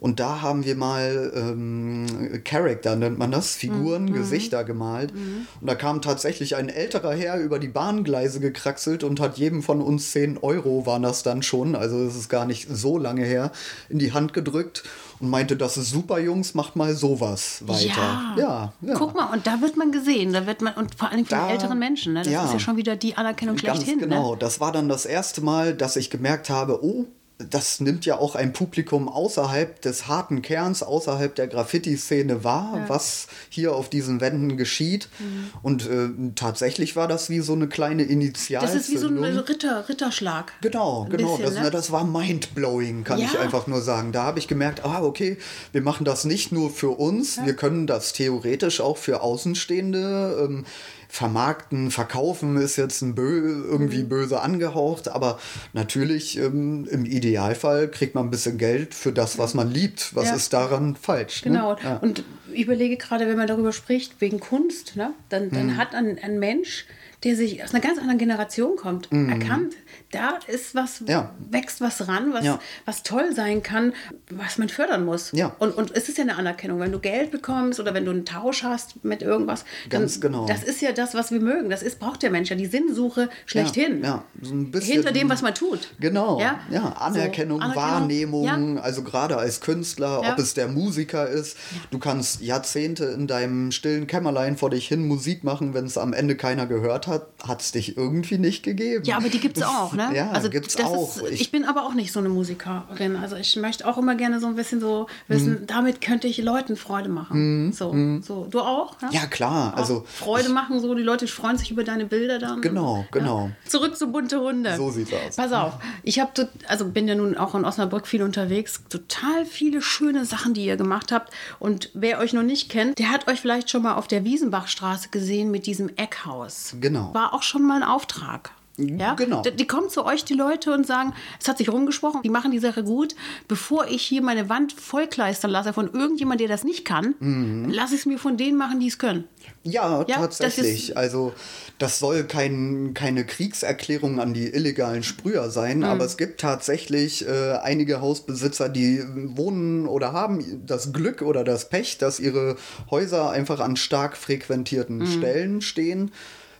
Und 0.03 0.19
da 0.19 0.43
haben 0.43 0.65
wir 0.65 0.75
mal 0.75 1.33
ähm, 1.33 2.43
Charakter, 2.43 2.97
nennt 2.97 3.21
man 3.21 3.31
das, 3.31 3.55
Figuren, 3.55 4.06
mhm. 4.06 4.15
Gesichter 4.15 4.65
gemalt. 4.65 5.15
Mhm. 5.15 5.47
Und 5.61 5.67
da 5.69 5.77
kam 5.77 6.03
tatsächlich 6.03 6.56
ein 6.56 6.69
älterer 6.69 7.15
Herr 7.15 7.39
über 7.39 7.61
die 7.61 7.69
Bahngleise 7.69 8.41
gekraxelt 8.41 9.05
und 9.05 9.21
hat 9.21 9.39
jedem 9.39 9.63
von 9.63 9.81
uns 9.81 10.11
10 10.11 10.39
Euro, 10.39 10.87
waren 10.87 11.05
das 11.05 11.23
dann 11.23 11.44
schon, 11.44 11.77
also 11.77 12.03
es 12.03 12.17
ist 12.17 12.29
gar 12.29 12.47
nicht 12.47 12.67
so 12.69 12.99
lange 12.99 13.25
her, 13.25 13.53
in 13.89 14.01
die 14.01 14.13
Hand 14.13 14.32
gedrückt 14.32 14.82
und 15.21 15.31
meinte, 15.31 15.56
das 15.56 15.77
ist 15.77 15.91
super, 15.91 16.19
Jungs, 16.19 16.55
macht 16.55 16.75
mal 16.75 16.97
sowas 16.97 17.63
weiter. 17.69 17.87
Ja. 17.87 18.35
ja, 18.37 18.73
ja. 18.81 18.94
Guck 18.94 19.15
mal, 19.15 19.32
und 19.32 19.47
da 19.47 19.61
wird 19.61 19.77
man 19.77 19.93
gesehen, 19.93 20.32
da 20.32 20.49
wird 20.49 20.63
man, 20.63 20.75
und 20.75 20.97
vor 20.97 21.11
allem 21.13 21.25
von 21.25 21.39
da, 21.39 21.51
älteren 21.53 21.79
Menschen, 21.79 22.15
ne? 22.15 22.23
das 22.25 22.32
ja, 22.32 22.44
ist 22.44 22.55
ja 22.55 22.59
schon 22.59 22.77
wieder 22.77 22.97
die 22.97 23.17
Anerkennung 23.17 23.56
schlechthin. 23.56 24.01
Ganz 24.01 24.11
genau, 24.11 24.32
ne? 24.32 24.39
das 24.41 24.59
war 24.59 24.73
dann 24.73 24.89
das 24.89 25.06
erste 25.06 25.43
Mal, 25.43 25.75
dass 25.75 25.94
ich 25.94 26.11
gemerkt 26.11 26.51
habe, 26.51 26.85
oh, 26.85 27.05
das 27.49 27.81
nimmt 27.81 28.06
ja 28.06 28.19
auch 28.19 28.34
ein 28.34 28.53
Publikum 28.53 29.08
außerhalb 29.08 29.81
des 29.81 30.06
harten 30.08 30.43
Kerns, 30.43 30.82
außerhalb 30.82 31.34
der 31.34 31.49
Graffiti-Szene 31.49 32.44
wahr, 32.44 32.72
ja. 32.77 32.89
was 32.89 33.27
hier 33.49 33.75
auf 33.75 33.89
diesen 33.89 34.20
Wänden 34.20 34.56
geschieht. 34.56 35.08
Mhm. 35.19 35.51
Und 35.63 35.89
äh, 35.89 36.08
tatsächlich 36.34 36.96
war 36.96 37.08
das 37.08 37.31
wie 37.31 37.41
so 37.41 37.53
eine 37.53 37.69
kleine 37.69 38.03
Initialzündung. 38.03 38.79
Das 38.79 38.89
ist 38.89 38.94
wie 38.94 38.99
so 38.99 39.08
ein 39.08 39.19
Ritter, 39.19 39.89
Ritterschlag. 39.89 40.53
Genau, 40.61 41.06
genau. 41.11 41.37
Bisschen, 41.37 41.55
das, 41.55 41.65
ne? 41.65 41.70
das 41.70 41.93
war 41.93 42.05
mindblowing, 42.05 43.05
kann 43.05 43.19
ja. 43.19 43.27
ich 43.27 43.39
einfach 43.39 43.67
nur 43.67 43.81
sagen. 43.81 44.13
Da 44.13 44.25
habe 44.25 44.39
ich 44.39 44.49
gemerkt, 44.49 44.84
ah, 44.84 45.03
okay, 45.03 45.39
wir 45.72 45.82
machen 45.82 46.05
das 46.05 46.25
nicht 46.25 46.53
nur 46.53 46.70
für 46.70 46.91
uns, 46.91 47.37
ja. 47.37 47.46
wir 47.46 47.55
können 47.55 47.87
das 47.87 48.13
theoretisch 48.13 48.81
auch 48.81 48.96
für 48.96 49.22
Außenstehende. 49.22 50.49
Ähm, 50.49 50.65
vermarkten, 51.13 51.91
verkaufen 51.91 52.57
ist 52.57 52.77
jetzt 52.77 53.03
ein 53.03 53.15
bö 53.15 53.67
irgendwie 53.69 54.03
mhm. 54.03 54.09
böse 54.09 54.41
angehaucht, 54.41 55.09
aber 55.09 55.39
natürlich 55.75 56.39
ähm, 56.39 56.89
im 56.91 57.05
Idealfall 57.05 57.91
kriegt 57.91 58.15
man 58.15 58.29
ein 58.29 58.31
bisschen 58.31 58.57
Geld 58.57 58.95
für 58.95 59.13
das, 59.13 59.37
was 59.37 59.53
man 59.53 59.71
liebt. 59.71 60.17
Was 60.17 60.29
ja. 60.29 60.35
ist 60.35 60.55
daran 60.55 60.97
falsch? 60.97 61.45
Ne? 61.45 61.53
Genau. 61.53 61.75
Ne? 61.75 61.79
Ja. 61.85 61.97
Und 61.99 62.25
ich 62.55 62.63
überlege 62.65 62.97
gerade, 62.97 63.27
wenn 63.29 63.37
man 63.37 63.47
darüber 63.47 63.73
spricht, 63.73 64.23
wegen 64.23 64.41
Kunst, 64.41 64.97
ne? 64.97 65.13
dann, 65.29 65.51
dann 65.51 65.73
hm. 65.73 65.77
hat 65.77 65.95
ein, 65.95 66.19
ein 66.19 66.39
Mensch 66.39 66.87
der 67.25 67.37
sich 67.37 67.63
aus 67.63 67.73
einer 67.73 67.81
ganz 67.81 68.01
anderen 68.01 68.19
Generation 68.19 68.75
kommt, 68.75 69.09
erkannt, 69.13 69.75
da 70.13 70.39
ist 70.47 70.75
was. 70.75 71.03
Ja. 71.07 71.31
wächst 71.51 71.81
was 71.81 72.07
ran, 72.07 72.33
was, 72.33 72.45
Ja. 72.45 72.59
was 72.85 73.03
toll 73.03 73.35
sein 73.35 73.63
kann, 73.63 73.93
was 74.31 74.59
man 74.59 74.69
fördern 74.69 75.05
muss. 75.05 75.33
Ja. 75.33 75.55
Und, 75.59 75.77
und 75.77 75.91
es 75.97 76.09
ist 76.09 76.19
ja 76.19 76.23
eine 76.23 76.37
Anerkennung, 76.37 76.79
wenn 76.81 76.93
du 76.93 77.01
Geld 77.01 77.31
bekommst 77.33 77.81
oder 77.81 77.93
wenn 77.95 78.05
du 78.05 78.11
einen 78.13 78.25
Tausch 78.25 78.63
hast 78.63 79.05
mit 79.05 79.23
irgendwas. 79.23 79.65
Ganz 79.91 80.21
genau. 80.21 80.47
Das 80.47 80.63
ist 80.63 80.81
ja 80.81 80.93
das, 80.93 81.15
was 81.15 81.31
wir 81.33 81.41
mögen. 81.41 81.69
Das 81.71 81.83
ist, 81.83 81.99
braucht 81.99 82.23
der 82.23 82.31
Mensch 82.31 82.51
ja, 82.51 82.57
die 82.57 82.67
Sinnsuche 82.67 83.29
schlechthin. 83.47 84.03
Ja, 84.05 84.25
so 84.41 84.55
ein 84.55 84.71
bisschen- 84.71 84.93
Hinter 84.95 85.13
dem, 85.13 85.29
was 85.29 85.43
man 85.43 85.55
tut. 85.55 85.89
Genau, 85.99 86.41
Ja, 86.41 86.61
Anerkennung, 86.99 87.59
So, 87.61 87.65
Anerkennung, 87.65 87.75
Wahrnehmung, 87.75 88.79
also 88.79 89.03
gerade 89.03 89.37
als 89.39 89.61
Künstler, 89.61 90.21
ob 90.21 90.39
es 90.39 90.55
der 90.55 90.69
Musiker 90.69 91.27
ist, 91.29 91.57
du 91.91 91.99
kannst 91.99 92.41
Jahrzehnte 92.43 93.05
in 93.07 93.27
deinem 93.27 93.73
stillen 93.73 94.07
Kämmerlein 94.07 94.57
vor 94.57 94.71
dich 94.71 94.87
hin 94.89 95.07
Musik 95.07 95.45
machen, 95.45 95.75
wenn 95.75 95.87
es 95.87 95.97
am 95.99 96.13
Ende 96.13 96.37
keiner 96.37 96.67
gehört 96.67 97.07
hat, 97.07 97.27
hat 97.47 97.61
es 97.63 97.73
dich 97.73 97.97
irgendwie 97.97 98.39
nicht 98.39 98.63
gegeben. 98.63 99.05
Ja, 99.05 99.17
aber 99.17 99.29
die 99.29 99.41
gibt 99.41 99.57
es 99.57 99.63
auch, 99.65 99.93
ne? 99.95 100.02
Ja, 100.13 100.39
gibt's 100.49 100.75
das 100.75 100.87
auch. 100.87 101.17
Ist, 101.19 101.31
ich, 101.31 101.51
bin 101.53 101.65
aber 101.65 101.85
auch 101.87 101.94
nicht 101.94 102.13
so 102.13 102.19
eine 102.21 102.29
Musikerin. 102.29 103.17
Also 103.17 103.37
ich 103.37 103.55
möchte 103.56 103.87
auch 103.87 103.99
immer 103.99 104.15
gerne 104.15 104.41
so 104.41 104.47
ein 104.47 104.56
bisschen 104.56 104.81
so 104.81 105.06
wissen, 105.29 105.61
Mhm. 105.63 105.67
damit 105.67 106.01
könnte 106.01 106.27
ich 106.29 106.39
Leuten 106.39 106.77
Freude 106.77 107.09
machen. 107.09 107.73
So, 107.73 107.94
so. 108.23 108.47
Du 108.51 108.61
auch? 108.61 109.01
Ne? 109.01 109.09
Ja, 109.13 109.27
klar, 109.27 109.75
Auch 109.75 109.79
also 109.79 110.05
Freude 110.06 110.49
ich- 110.49 110.53
machen, 110.55 110.81
so 110.81 110.94
die 110.94 111.03
Leute 111.03 111.27
freuen 111.27 111.59
sich 111.59 111.71
über 111.71 111.85
deine 111.85 112.06
Bilder 112.06 112.39
dann. 112.39 112.61
Genau, 112.61 113.05
genau. 113.13 113.47
Ja. 113.65 113.69
Zurück 113.71 113.97
zu 113.97 114.11
bunte 114.11 114.41
Hunde. 114.41 114.77
So 114.77 114.91
sieht's 114.91 115.13
aus. 115.13 115.37
Pass 115.37 115.53
auf, 115.53 115.75
ich 116.03 116.19
habe 116.21 116.49
also 116.69 116.87
bin 116.87 117.06
ja 117.09 117.15
nun 117.15 117.37
auch 117.37 117.55
in 117.55 117.65
Osnabrück 117.65 118.06
viel 118.06 118.23
unterwegs. 118.23 118.82
Total 118.89 119.44
viele 119.47 119.82
schöne 119.82 120.25
Sachen, 120.25 120.55
die 120.55 120.65
ihr 120.65 120.77
gemacht 120.77 121.13
habt. 121.13 121.32
Und 121.59 121.91
wer 121.94 122.19
euch 122.19 122.32
noch 122.32 122.43
nicht 122.43 122.69
kennt, 122.71 122.99
der 122.99 123.11
hat 123.11 123.29
euch 123.29 123.41
vielleicht 123.41 123.71
schon 123.71 123.82
mal 123.82 123.94
auf 123.94 124.09
der 124.09 124.25
Wiesenbachstraße 124.25 125.09
gesehen 125.11 125.51
mit 125.51 125.67
diesem 125.67 125.91
Eckhaus. 125.97 126.75
Genau. 126.81 127.13
War 127.15 127.35
auch 127.35 127.43
schon 127.43 127.63
mal 127.63 127.82
ein 127.82 127.89
Auftrag. 127.89 128.51
Ja? 128.79 129.14
Genau. 129.14 129.43
Die, 129.43 129.50
die 129.55 129.67
kommen 129.67 129.91
zu 129.91 130.05
euch, 130.06 130.24
die 130.24 130.32
Leute, 130.34 130.72
und 130.72 130.86
sagen, 130.86 131.12
es 131.41 131.46
hat 131.46 131.58
sich 131.58 131.69
rumgesprochen, 131.70 132.22
die 132.22 132.31
machen 132.31 132.50
die 132.52 132.58
Sache 132.58 132.82
gut. 132.84 133.14
Bevor 133.46 133.86
ich 133.88 134.00
hier 134.02 134.22
meine 134.22 134.48
Wand 134.48 134.72
vollkleistern 134.72 135.50
lasse 135.50 135.72
von 135.74 135.93
irgendjemand, 135.93 136.41
der 136.41 136.48
das 136.48 136.64
nicht 136.64 136.84
kann, 136.86 137.14
Mhm. 137.20 137.69
lasse 137.70 137.94
ich 137.94 138.00
es 138.00 138.06
mir 138.06 138.19
von 138.19 138.36
denen 138.38 138.56
machen, 138.56 138.81
die 138.81 138.86
es 138.88 138.98
können. 138.98 139.24
Ja, 139.62 140.05
Ja, 140.08 140.26
das 140.26 140.38
tatsächlich. 140.38 140.88
ist- 140.91 140.96
also 140.96 141.34
das 141.79 141.98
soll 141.98 142.24
kein, 142.24 142.93
keine 142.94 143.26
Kriegserklärung 143.26 144.20
an 144.20 144.32
die 144.32 144.46
illegalen 144.48 145.02
Sprüher 145.02 145.50
sein, 145.50 145.79
Mhm. 145.79 145.84
aber 145.84 146.05
es 146.06 146.17
gibt 146.17 146.41
tatsächlich 146.41 147.26
äh, 147.29 147.58
einige 147.62 148.00
Hausbesitzer, 148.00 148.69
die 148.70 149.02
wohnen 149.36 149.86
oder 149.86 150.12
haben 150.12 150.62
das 150.67 150.93
Glück 150.93 151.20
oder 151.22 151.44
das 151.44 151.69
Pech, 151.69 151.98
dass 151.98 152.19
ihre 152.20 152.56
Häuser 152.91 153.31
einfach 153.31 153.60
an 153.60 153.76
stark 153.76 154.17
frequentierten 154.17 154.98
Mhm. 155.00 155.06
Stellen 155.06 155.60
stehen. 155.60 156.10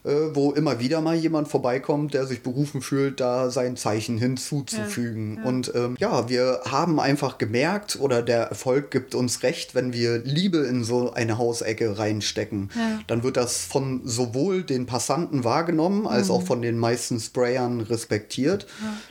Äh, 0.05 0.11
Wo 0.35 0.53
immer 0.53 0.81
wieder 0.81 1.01
mal 1.01 1.15
jemand 1.15 1.49
vorbeikommt, 1.49 2.15
der 2.15 2.27
sich 2.27 2.43
berufen 2.43 2.83
fühlt, 2.83 3.21
da 3.21 3.51
sein 3.51 3.77
Zeichen 3.77 4.19
hinzuzufügen. 4.19 5.43
Und 5.45 5.73
ähm, 5.75 5.97
ja, 5.99 6.29
wir 6.29 6.61
haben 6.69 6.99
einfach 7.01 7.39
gemerkt, 7.39 7.99
oder 8.01 8.23
der 8.23 8.43
Erfolg 8.45 8.91
gibt 8.91 9.15
uns 9.15 9.43
recht, 9.43 9.75
wenn 9.75 9.93
wir 9.93 10.19
Liebe 10.19 10.59
in 10.59 10.85
so 10.85 11.13
eine 11.13 11.39
Hausecke 11.39 11.99
reinstecken. 11.99 12.71
Ja. 12.75 12.99
Dann 13.07 13.23
wird 13.23 13.37
das 13.37 13.65
von 13.65 14.01
sowohl 14.05 14.63
den 14.63 14.87
Passanten 14.87 15.45
wahrgenommen, 15.45 16.07
als 16.07 16.29
Mhm. 16.29 16.35
auch 16.35 16.43
von 16.43 16.63
den 16.63 16.79
meisten 16.79 17.21
Sprayern 17.21 17.81
respektiert, 17.81 18.67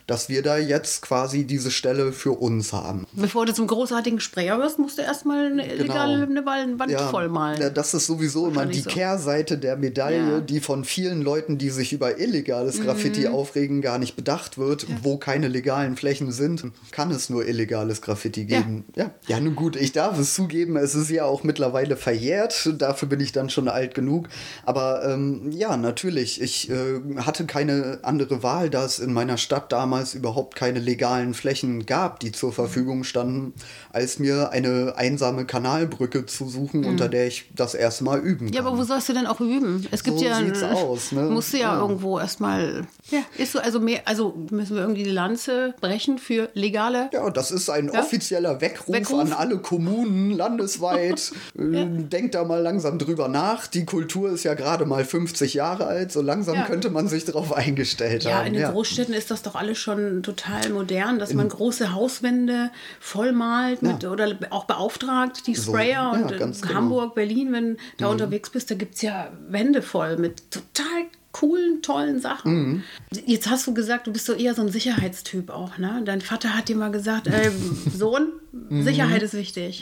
dass 0.08 0.30
wir 0.30 0.42
da 0.44 0.58
jetzt 0.58 1.02
quasi 1.02 1.46
diese 1.46 1.72
Stelle 1.72 2.12
für 2.12 2.32
uns 2.32 2.74
haben. 2.74 3.06
Bevor 3.14 3.46
du 3.46 3.54
zum 3.54 3.68
großartigen 3.68 4.20
Sprayer 4.20 4.60
wirst, 4.60 4.80
musst 4.80 4.98
du 4.98 5.02
erstmal 5.04 5.48
eine 5.48 5.72
illegale 5.72 6.24
eine 6.24 6.46
Wand 6.46 6.92
vollmalen. 7.10 7.56
Genau. 7.56 7.68
ja, 7.68 7.74
das 7.74 7.94
ist 7.94 8.06
sowieso 8.08 8.48
immer 8.48 8.66
die 8.66 8.82
so. 8.82 8.90
Kehrseite 8.90 9.58
der 9.58 9.78
Medaille, 9.78 10.32
Ja. 10.32 10.40
Die 10.42 10.60
von 10.60 10.81
vielen 10.84 11.22
Leuten, 11.22 11.58
die 11.58 11.70
sich 11.70 11.94
über 11.94 12.20
illegales 12.20 12.82
Graffiti 12.82 13.28
aufregen, 13.28 13.82
gar 13.82 13.98
nicht 14.00 14.16
bedacht 14.16 14.58
wird. 14.58 14.86
Wo 15.04 15.18
keine 15.18 15.48
legalen 15.48 15.96
Flächen 15.96 16.32
sind, 16.32 16.64
kann 16.92 17.12
es 17.12 17.30
nur 17.30 17.46
illegales 17.48 18.02
Graffiti 18.02 18.42
Ja. 18.48 18.62
geben. 18.62 18.86
Ja. 18.96 19.12
ja, 19.28 19.40
nun 19.40 19.56
gut, 19.56 19.76
ich 19.76 19.92
darf 19.92 20.18
es 20.20 20.34
zugeben, 20.34 20.78
es 20.78 20.96
ist 20.96 21.10
ja 21.10 21.26
auch 21.26 21.44
mittlerweile 21.44 21.96
verjährt. 21.98 22.70
Dafür 22.78 23.08
bin 23.08 23.20
ich 23.20 23.32
dann 23.32 23.50
schon 23.50 23.68
alt 23.68 23.96
genug. 23.96 24.28
Aber 24.66 25.04
ähm, 25.06 25.52
ja, 25.52 25.78
natürlich, 25.78 26.42
ich 26.42 26.70
äh, 26.70 27.00
hatte 27.18 27.46
keine 27.46 28.00
andere 28.04 28.44
Wahl, 28.44 28.70
da 28.70 28.86
es 28.86 29.00
in 29.00 29.14
meiner 29.14 29.38
Stadt 29.38 29.72
damals 29.72 30.14
überhaupt 30.14 30.56
keine 30.56 30.80
legalen 30.80 31.34
Flächen 31.34 31.86
gab, 31.86 32.20
die 32.20 32.32
zur 32.32 32.52
Verfügung 32.54 33.04
standen, 33.04 33.54
als 33.92 34.20
mir 34.20 34.52
eine 34.52 34.94
einsame 34.98 35.46
Kanalbrücke 35.46 36.26
zu 36.26 36.48
suchen, 36.50 36.86
unter 36.86 37.08
der 37.10 37.28
ich 37.28 37.50
das 37.56 37.74
erste 37.74 38.04
Mal 38.04 38.20
üben 38.20 38.46
kann. 38.48 38.54
Ja, 38.54 38.62
aber 38.62 38.78
wo 38.78 38.84
sollst 38.84 39.10
du 39.10 39.14
denn 39.14 39.26
auch 39.28 39.40
üben? 39.42 39.86
Es 39.92 40.04
gibt 40.04 40.20
So 40.20 40.26
ja 40.26 40.40
sieht's 40.78 40.84
aus, 40.90 41.12
ne? 41.12 41.22
Musst 41.24 41.54
du 41.54 41.58
ja, 41.58 41.74
Ja. 41.76 41.82
irgendwo 41.82 42.20
erstmal. 42.20 42.88
Ja, 43.10 43.20
ist 43.38 43.52
so 43.54 43.60
also 43.60 43.80
mehr, 43.80 44.02
also 44.06 44.36
müssen 44.50 44.76
wir 44.76 44.82
irgendwie 44.84 45.04
die 45.04 45.10
Lanze 45.12 45.74
brechen 45.82 46.18
für 46.18 46.50
legale. 46.54 47.10
Ja, 47.14 47.30
das 47.30 47.52
ist 47.52 47.70
ein 47.70 47.90
Ja? 47.94 48.00
offizieller 48.02 48.62
Weckruf, 48.62 48.94
Weckruf? 48.96 49.20
an 49.20 49.34
alle 49.34 49.58
Kommunen 49.60 50.32
landesweit. 50.32 51.32
Äh, 51.58 51.86
Denkt 51.88 52.36
da 52.36 52.44
mal 52.44 52.62
langsam 52.62 52.98
drüber 52.98 53.28
nach. 53.28 53.68
Die 53.68 53.86
Kultur 53.86 54.32
ist 54.32 54.44
ja 54.44 54.54
gerade 54.54 54.86
mal 54.86 55.04
50 55.06 55.54
Jahre 55.54 55.86
alt. 55.86 56.12
So 56.12 56.22
langsam 56.22 56.56
Ja. 56.56 56.64
könnte 56.66 56.90
man 56.90 57.08
sich 57.08 57.26
darauf 57.26 57.54
eingestellt 57.54 58.24
Ja, 58.24 58.38
haben. 58.40 58.48
in 58.48 58.54
den 58.54 58.72
Großstädten 58.72 59.14
ist 59.14 59.32
das 59.32 59.42
doch 59.42 59.56
alles 59.56 59.78
schon 59.78 60.24
total 60.24 60.70
modern, 60.70 61.20
dass 61.20 61.34
man 61.34 61.50
große 61.50 61.94
Hauswände 61.94 62.72
vollmalt 63.00 63.82
mit, 63.82 64.06
oder 64.06 64.36
auch 64.52 64.66
beauftragt, 64.66 65.46
die 65.48 65.56
So, 65.56 65.72
Sprayer. 65.72 65.92
ja, 65.92 66.12
und 66.12 66.32
in 66.32 66.38
genau. 66.62 66.74
Hamburg, 66.74 67.16
Berlin, 67.16 67.52
wenn 67.52 67.70
du 67.74 67.78
da 67.98 68.06
Mhm. 68.06 68.12
unterwegs 68.14 68.50
bist, 68.50 68.72
da 68.72 68.76
gibt 68.76 68.96
es 68.96 69.02
ja 69.02 69.32
Wände 69.50 69.82
voll 69.82 70.18
mit 70.18 70.42
total 70.74 71.04
coolen, 71.32 71.82
tollen 71.82 72.20
Sachen. 72.20 72.54
Mhm. 72.54 72.84
Jetzt 73.26 73.50
hast 73.50 73.66
du 73.68 73.74
gesagt, 73.74 74.08
du 74.08 74.12
bist 74.14 74.26
so 74.26 74.34
eher 74.34 74.54
so 74.54 74.62
ein 74.62 74.70
Sicherheitstyp 74.70 75.50
auch, 75.50 75.78
ne? 75.78 76.02
Dein 76.06 76.22
Vater 76.22 76.56
hat 76.56 76.68
dir 76.68 76.76
mal 76.76 76.92
gesagt, 76.92 77.28
äh, 77.28 77.52
Sohn, 77.96 78.28
Mhm. 78.52 78.84
Sicherheit 78.84 79.22
ist 79.24 79.34
wichtig. 79.34 79.82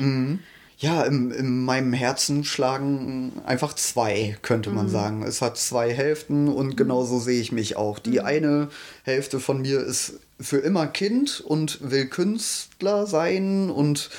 Ja, 0.77 1.03
im, 1.03 1.31
in 1.31 1.65
meinem 1.65 1.91
Herzen 1.91 2.43
schlagen 2.45 3.33
einfach 3.45 3.73
zwei, 3.73 4.37
könnte 4.43 4.69
Mhm. 4.69 4.75
man 4.75 4.89
sagen. 4.89 5.23
Es 5.23 5.41
hat 5.41 5.57
zwei 5.57 5.91
Hälften 5.91 6.47
und 6.47 6.77
genauso 6.77 7.19
sehe 7.19 7.41
ich 7.41 7.51
mich 7.51 7.75
auch. 7.77 7.97
Mhm. 7.97 8.03
Die 8.11 8.21
eine 8.21 8.69
Hälfte 9.03 9.39
von 9.39 9.61
mir 9.63 9.79
ist 9.79 10.19
für 10.39 10.57
immer 10.59 10.85
Kind 10.87 11.41
und 11.41 11.79
will 11.91 12.05
Künstler 12.07 13.07
sein 13.07 13.69
und 13.71 14.09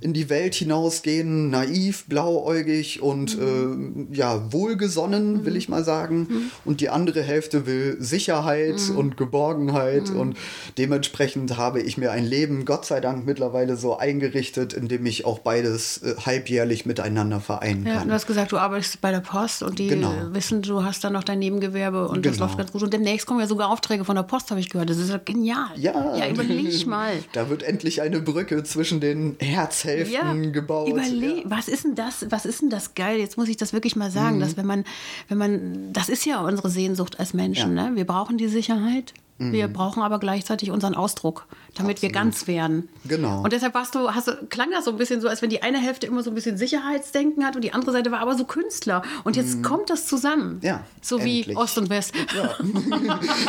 in 0.00 0.12
die 0.12 0.28
Welt 0.30 0.54
hinausgehen, 0.54 1.50
naiv, 1.50 2.04
blauäugig 2.06 3.02
und 3.02 3.38
Mhm. 3.38 4.06
äh, 4.12 4.16
ja, 4.16 4.52
wohlgesonnen, 4.52 5.44
will 5.44 5.56
ich 5.56 5.68
mal 5.68 5.84
sagen. 5.84 6.50
Und 6.64 6.80
die 6.80 6.88
andere 6.90 7.22
Hälfte 7.22 7.66
will 7.66 7.96
Sicherheit 8.00 8.80
Mhm. 8.90 8.96
und 8.98 9.16
Geborgenheit 9.16 10.10
und 10.10 10.36
dementsprechend 10.78 11.56
habe 11.56 11.80
ich 11.80 11.96
mir 11.98 12.10
ein 12.12 12.24
Leben, 12.24 12.64
Gott 12.64 12.84
sei 12.86 13.00
Dank, 13.00 13.24
mittlerweile 13.26 13.76
so 13.76 13.96
eingerichtet, 13.96 14.72
in 14.72 14.88
dem 14.88 15.06
ich 15.06 15.24
auch 15.24 15.38
beides 15.38 15.98
äh, 16.02 16.14
halbjährlich 16.24 16.86
miteinander 16.86 17.40
vereinen 17.40 17.86
Ja, 17.86 17.98
kann. 17.98 18.08
du 18.08 18.14
hast 18.14 18.26
gesagt, 18.26 18.52
du 18.52 18.58
arbeitest 18.58 19.00
bei 19.00 19.10
der 19.10 19.20
Post 19.20 19.62
und 19.62 19.78
die 19.78 19.88
Genau. 19.88 20.12
wissen, 20.32 20.62
du 20.62 20.82
hast 20.84 21.04
dann 21.04 21.12
noch 21.12 21.24
dein 21.24 21.38
Nebengewerbe 21.38 22.08
und 22.08 22.24
das 22.26 22.34
Genau. 22.34 22.46
läuft 22.46 22.58
ganz 22.58 22.72
gut. 22.72 22.82
Und 22.82 22.92
demnächst 22.92 23.26
kommen 23.26 23.40
ja 23.40 23.46
sogar 23.46 23.70
Aufträge 23.70 24.04
von 24.04 24.16
der 24.16 24.22
Post, 24.24 24.50
habe 24.50 24.60
ich 24.60 24.70
gehört. 24.70 24.90
Das 24.90 24.98
ist 24.98 25.10
ja 25.10 25.18
genial. 25.24 25.68
Ja. 25.76 26.16
Ja, 26.16 26.28
überleg 26.28 26.64
mal. 26.86 27.12
Da 27.32 27.48
wird 27.50 27.62
endlich 27.62 28.02
eine 28.02 28.20
Brücke 28.20 28.62
zwischen 28.64 29.00
den 29.00 29.36
Herzhälften 29.84 30.52
gebaut. 30.52 30.88
Überleg, 30.88 31.44
Ja. 31.44 31.50
was 31.50 31.68
ist 31.68 31.84
denn 31.84 31.94
das? 31.94 32.26
Was 32.30 32.46
ist 32.46 32.62
denn 32.62 32.70
das 32.70 32.94
geil? 32.94 33.18
Jetzt 33.18 33.36
muss 33.36 33.48
ich 33.48 33.56
das 33.56 33.72
wirklich 33.72 33.96
mal 33.96 34.10
sagen, 34.10 34.40
dass 34.40 34.56
wenn 34.56 34.66
man, 34.66 34.84
wenn 35.28 35.38
man, 35.38 35.92
das 35.92 36.08
ist 36.08 36.24
ja 36.26 36.40
unsere 36.40 36.70
Sehnsucht 36.70 37.18
als 37.20 37.34
Menschen. 37.34 37.76
Ja. 37.76 37.90
Ne? 37.90 37.96
Wir 37.96 38.06
brauchen 38.06 38.38
die 38.38 38.48
Sicherheit. 38.48 39.12
Wir 39.36 39.66
brauchen 39.66 40.00
aber 40.04 40.20
gleichzeitig 40.20 40.70
unseren 40.70 40.94
Ausdruck, 40.94 41.48
damit 41.74 42.02
wir 42.02 42.10
ganz 42.12 42.46
werden. 42.46 42.88
Genau. 43.06 43.42
Und 43.42 43.52
deshalb 43.52 43.74
warst 43.74 43.94
du, 43.94 44.10
hast 44.10 44.30
klang 44.50 44.70
das 44.70 44.84
so 44.84 44.90
ein 44.92 44.96
bisschen 44.96 45.20
so, 45.20 45.28
als 45.28 45.42
wenn 45.42 45.50
die 45.50 45.62
eine 45.62 45.78
Hälfte 45.78 46.06
immer 46.06 46.22
so 46.22 46.30
ein 46.30 46.34
bisschen 46.34 46.56
Sicherheitsdenken 46.56 47.44
hat 47.44 47.56
und 47.56 47.62
die 47.62 47.72
andere 47.72 47.92
Seite 47.92 48.10
war 48.10 48.20
aber 48.20 48.36
so 48.36 48.44
Künstler. 48.44 49.02
Und 49.24 49.36
jetzt 49.36 49.62
kommt 49.62 49.90
das 49.90 50.06
zusammen. 50.06 50.60
Ja, 50.62 50.84
So 51.02 51.22
wie 51.24 51.38
endlich. 51.40 51.56
Ost 51.56 51.78
und 51.78 51.90
West. 51.90 52.12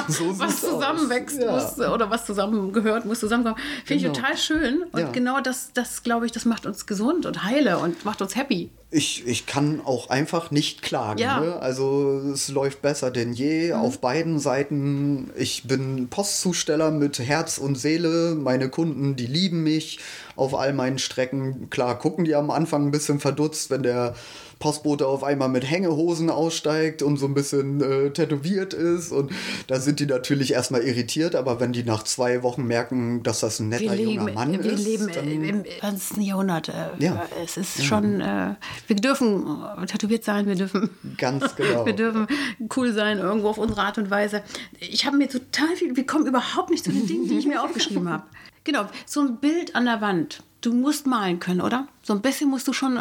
So 0.08 0.38
was 0.40 0.62
zusammenwächst 0.62 1.42
Ja. 1.42 1.52
muss 1.52 1.78
oder 1.80 2.10
was 2.10 2.26
zusammengehört, 2.26 3.06
muss 3.06 3.20
zusammenkommen. 3.20 3.58
Finde 3.86 4.04
Genau. 4.04 4.14
ich 4.14 4.20
total 4.20 4.38
schön. 4.38 4.84
Und 4.92 5.00
Ja. 5.00 5.10
genau 5.12 5.42
das, 5.42 5.72
das 5.74 6.04
glaube 6.04 6.26
ich, 6.26 6.32
das 6.32 6.46
macht 6.46 6.66
uns 6.66 6.86
gesund 6.86 7.26
und 7.26 7.44
heile 7.44 7.78
und 7.80 8.06
macht 8.06 8.22
uns 8.22 8.36
happy. 8.36 8.70
Ich, 8.92 9.28
ich 9.28 9.46
kann 9.46 9.82
auch 9.84 10.10
einfach 10.10 10.52
nicht 10.52 10.82
klagen. 10.82 11.20
Ja. 11.20 11.40
Ne? 11.42 11.56
Also 11.60 12.22
es 12.34 12.48
läuft 12.50 12.82
besser 12.82 13.12
denn 13.12 13.34
je 13.34 13.74
auf 13.74 14.00
beiden 14.00 14.40
Seiten. 14.40 15.32
Ich 15.36 15.64
bin 15.68 16.08
Postzusteller 16.08 16.92
mit 16.92 17.20
Herz 17.20 17.58
und 17.58 17.76
Seele. 17.76 18.15
Meine 18.36 18.70
Kunden, 18.70 19.16
die 19.16 19.28
lieben 19.28 19.64
mich. 19.64 20.00
auf 20.36 20.54
all 20.54 20.74
meinen 20.74 21.00
Strecken. 21.00 21.70
Klar, 21.70 21.98
gucken 21.98 22.26
die 22.26 22.36
am 22.36 22.52
Anfang 22.52 22.88
ein 22.88 22.92
bisschen 22.92 23.20
verdutzt, 23.20 23.70
wenn 23.70 23.84
der 23.84 24.16
Postbote 24.60 25.08
auf 25.08 25.24
einmal 25.24 25.50
mit 25.50 25.70
Hängehosen 25.70 26.30
aussteigt 26.30 27.02
und 27.02 27.18
so 27.18 27.26
ein 27.26 27.34
bisschen 27.34 27.82
äh, 27.82 28.10
tätowiert 28.12 28.74
ist. 28.74 29.12
Und 29.12 29.32
da 29.68 29.80
sind 29.80 30.00
die 30.00 30.06
natürlich 30.06 30.54
erstmal 30.54 30.82
irritiert, 30.82 31.36
aber 31.36 31.60
wenn 31.60 31.74
die 31.74 31.84
nach 31.84 32.04
zwei 32.04 32.44
Wochen 32.44 32.64
merken, 32.66 33.24
dass 33.24 33.42
das 33.42 33.60
ein 33.60 33.70
netter 33.70 33.96
leben, 33.96 34.12
junger 34.12 34.32
Mann 34.34 34.52
wir 34.54 34.60
ist. 34.60 34.86
Wir 34.86 34.98
leben 34.98 35.12
dann, 35.14 35.28
im 35.28 35.64
20. 35.80 36.18
Jahrhundert. 36.18 36.70
Äh, 36.70 36.74
Ja. 37.00 37.26
Es 37.44 37.58
ist 37.58 37.84
schon, 37.84 38.22
äh, 38.22 38.56
wir 38.88 38.96
dürfen 38.96 39.46
tätowiert 39.88 40.24
sein, 40.24 40.48
wir 40.48 40.56
dürfen, 40.56 40.90
Ganz 41.18 41.56
genau. 41.56 41.86
wir 41.86 41.94
dürfen 41.94 42.28
cool 42.76 42.94
sein, 42.94 43.20
irgendwo 43.20 43.50
auf 43.50 43.58
unsere 43.58 43.82
Art 43.82 43.98
und 43.98 44.10
Weise. 44.10 44.42
Ich 44.80 45.06
habe 45.06 45.18
mir 45.18 45.28
total 45.28 45.76
viel, 45.76 45.96
wir 45.96 46.06
kommen 46.06 46.26
überhaupt 46.26 46.70
nicht 46.70 46.84
zu 46.84 46.92
den 46.92 47.06
Dingen, 47.08 47.28
die 47.28 47.38
ich 47.38 47.46
mir 47.46 47.62
aufgeschrieben 47.64 48.10
habe. 48.10 48.24
Genau, 48.64 48.86
so 49.06 49.22
ein 49.22 49.38
Bild 49.38 49.76
an 49.76 49.86
der 49.86 50.02
Wand. 50.02 50.42
Du 50.66 50.74
musst 50.74 51.06
malen 51.06 51.40
können, 51.40 51.62
oder? 51.62 51.88
So 52.02 52.14
ein 52.14 52.22
bisschen 52.22 52.50
musst 52.50 52.68
du 52.68 52.74
schon 52.74 52.98
äh, 52.98 53.00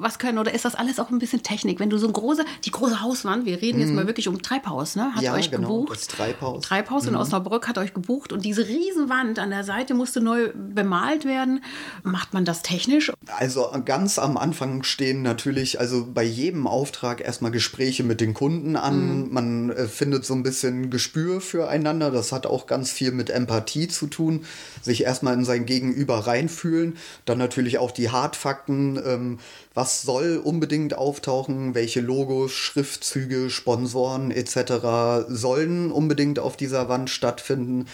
was 0.00 0.18
können. 0.18 0.36
Oder 0.38 0.52
ist 0.54 0.64
das 0.66 0.74
alles 0.74 0.98
auch 0.98 1.10
ein 1.10 1.18
bisschen 1.18 1.42
Technik? 1.42 1.80
Wenn 1.80 1.88
du 1.90 1.96
so 1.98 2.06
ein 2.06 2.12
große, 2.12 2.44
die 2.64 2.70
große 2.70 3.00
Hauswand, 3.00 3.46
wir 3.46 3.62
reden 3.62 3.80
jetzt 3.80 3.92
mal 3.92 4.06
wirklich 4.06 4.28
um 4.28 4.42
Treibhaus, 4.42 4.94
ne? 4.96 5.04
Hat 5.14 5.16
Mhm. 5.18 5.22
Ja, 5.22 5.34
euch 5.34 5.50
genau, 5.50 5.68
gebucht. 5.80 5.96
das 5.98 6.06
Treibhaus. 6.06 6.64
Treibhaus 6.64 7.04
Mhm. 7.04 7.08
in 7.10 7.16
Osnabrück 7.16 7.66
hat 7.66 7.78
euch 7.78 7.94
gebucht 7.94 8.32
und 8.32 8.44
diese 8.44 8.66
Riesenwand 8.68 9.38
an 9.38 9.48
der 9.50 9.64
Seite 9.64 9.94
musste 9.94 10.20
neu 10.20 10.50
bemalt 10.54 11.24
werden. 11.24 11.62
Macht 12.02 12.34
man 12.34 12.44
das 12.44 12.62
technisch? 12.62 13.10
Also 13.38 13.70
ganz 13.86 14.18
am 14.18 14.36
Anfang 14.36 14.82
stehen 14.82 15.22
natürlich, 15.22 15.80
also 15.80 16.06
bei 16.12 16.24
jedem 16.24 16.66
Auftrag 16.66 17.20
erstmal 17.22 17.50
Gespräche 17.52 18.02
mit 18.04 18.20
den 18.20 18.34
Kunden 18.34 18.76
an. 18.76 19.30
Man 19.30 19.70
äh, 19.70 19.88
findet 19.88 20.26
so 20.26 20.34
ein 20.34 20.42
bisschen 20.42 20.90
Gespür 20.90 21.40
füreinander. 21.40 22.10
Das 22.10 22.32
hat 22.32 22.46
auch 22.46 22.66
ganz 22.66 22.90
viel 22.90 23.12
mit 23.12 23.30
Empathie 23.30 23.88
zu 23.88 24.08
tun. 24.08 24.44
Sich 24.82 25.04
erstmal 25.04 25.32
in 25.34 25.44
sein 25.46 25.64
Gegenüber 25.64 26.26
reinfühlen. 26.26 26.96
Dann 27.24 27.38
natürlich 27.38 27.78
auch 27.78 27.90
die 27.90 28.10
Hardfakten. 28.10 29.00
Ähm, 29.04 29.38
was 29.74 30.02
soll 30.02 30.40
unbedingt 30.42 30.94
auftauchen? 30.94 31.74
Welche 31.74 32.00
Logos, 32.00 32.52
Schriftzüge, 32.52 33.50
Sponsoren 33.50 34.30
etc. 34.30 35.26
sollen 35.28 35.92
unbedingt 35.92 36.38
auf 36.38 36.56
dieser 36.56 36.88
Wand 36.88 37.10
stattfinden? 37.10 37.86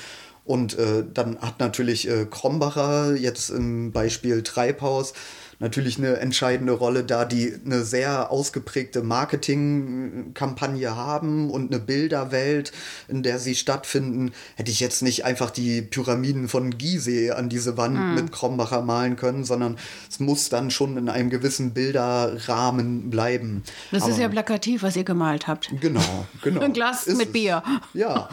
Und 0.44 0.78
äh, 0.78 1.04
dann 1.12 1.38
hat 1.40 1.58
natürlich 1.58 2.08
äh, 2.08 2.26
Krombacher 2.26 3.16
jetzt 3.16 3.48
im 3.48 3.92
Beispiel 3.92 4.42
Treibhaus 4.42 5.14
natürlich 5.58 5.98
eine 5.98 6.16
entscheidende 6.18 6.72
Rolle, 6.72 7.04
da 7.04 7.24
die 7.24 7.54
eine 7.64 7.84
sehr 7.84 8.30
ausgeprägte 8.30 9.02
Marketingkampagne 9.02 10.96
haben 10.96 11.50
und 11.50 11.72
eine 11.72 11.80
Bilderwelt, 11.80 12.72
in 13.08 13.22
der 13.22 13.38
sie 13.38 13.54
stattfinden. 13.54 14.32
Hätte 14.56 14.70
ich 14.70 14.80
jetzt 14.80 15.02
nicht 15.02 15.24
einfach 15.24 15.50
die 15.50 15.82
Pyramiden 15.82 16.48
von 16.48 16.76
Gizeh 16.76 17.30
an 17.32 17.48
diese 17.48 17.76
Wand 17.76 17.98
Mhm. 17.98 18.14
mit 18.14 18.32
Krombacher 18.32 18.82
malen 18.82 19.16
können, 19.16 19.44
sondern 19.44 19.76
es 20.10 20.20
muss 20.20 20.48
dann 20.48 20.70
schon 20.70 20.96
in 20.96 21.08
einem 21.08 21.30
gewissen 21.30 21.72
Bilderrahmen 21.72 23.10
bleiben. 23.10 23.62
Das 23.90 24.02
ist 24.06 24.14
Aber- 24.14 24.22
ja 24.22 24.28
plakativ, 24.28 24.82
was 24.82 24.96
ihr 24.96 25.04
gemalt 25.04 25.46
habt. 25.46 25.70
Genau, 25.80 26.26
genau. 26.42 26.60
Ein 26.64 26.72
Glas 26.72 27.06
Ist 27.06 27.18
mit 27.18 27.28
es. 27.28 27.32
Bier. 27.32 27.62
Ja, 27.92 28.28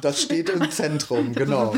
das 0.00 0.22
steht 0.22 0.50
im 0.50 0.70
Zentrum, 0.70 1.32
genau. 1.34 1.74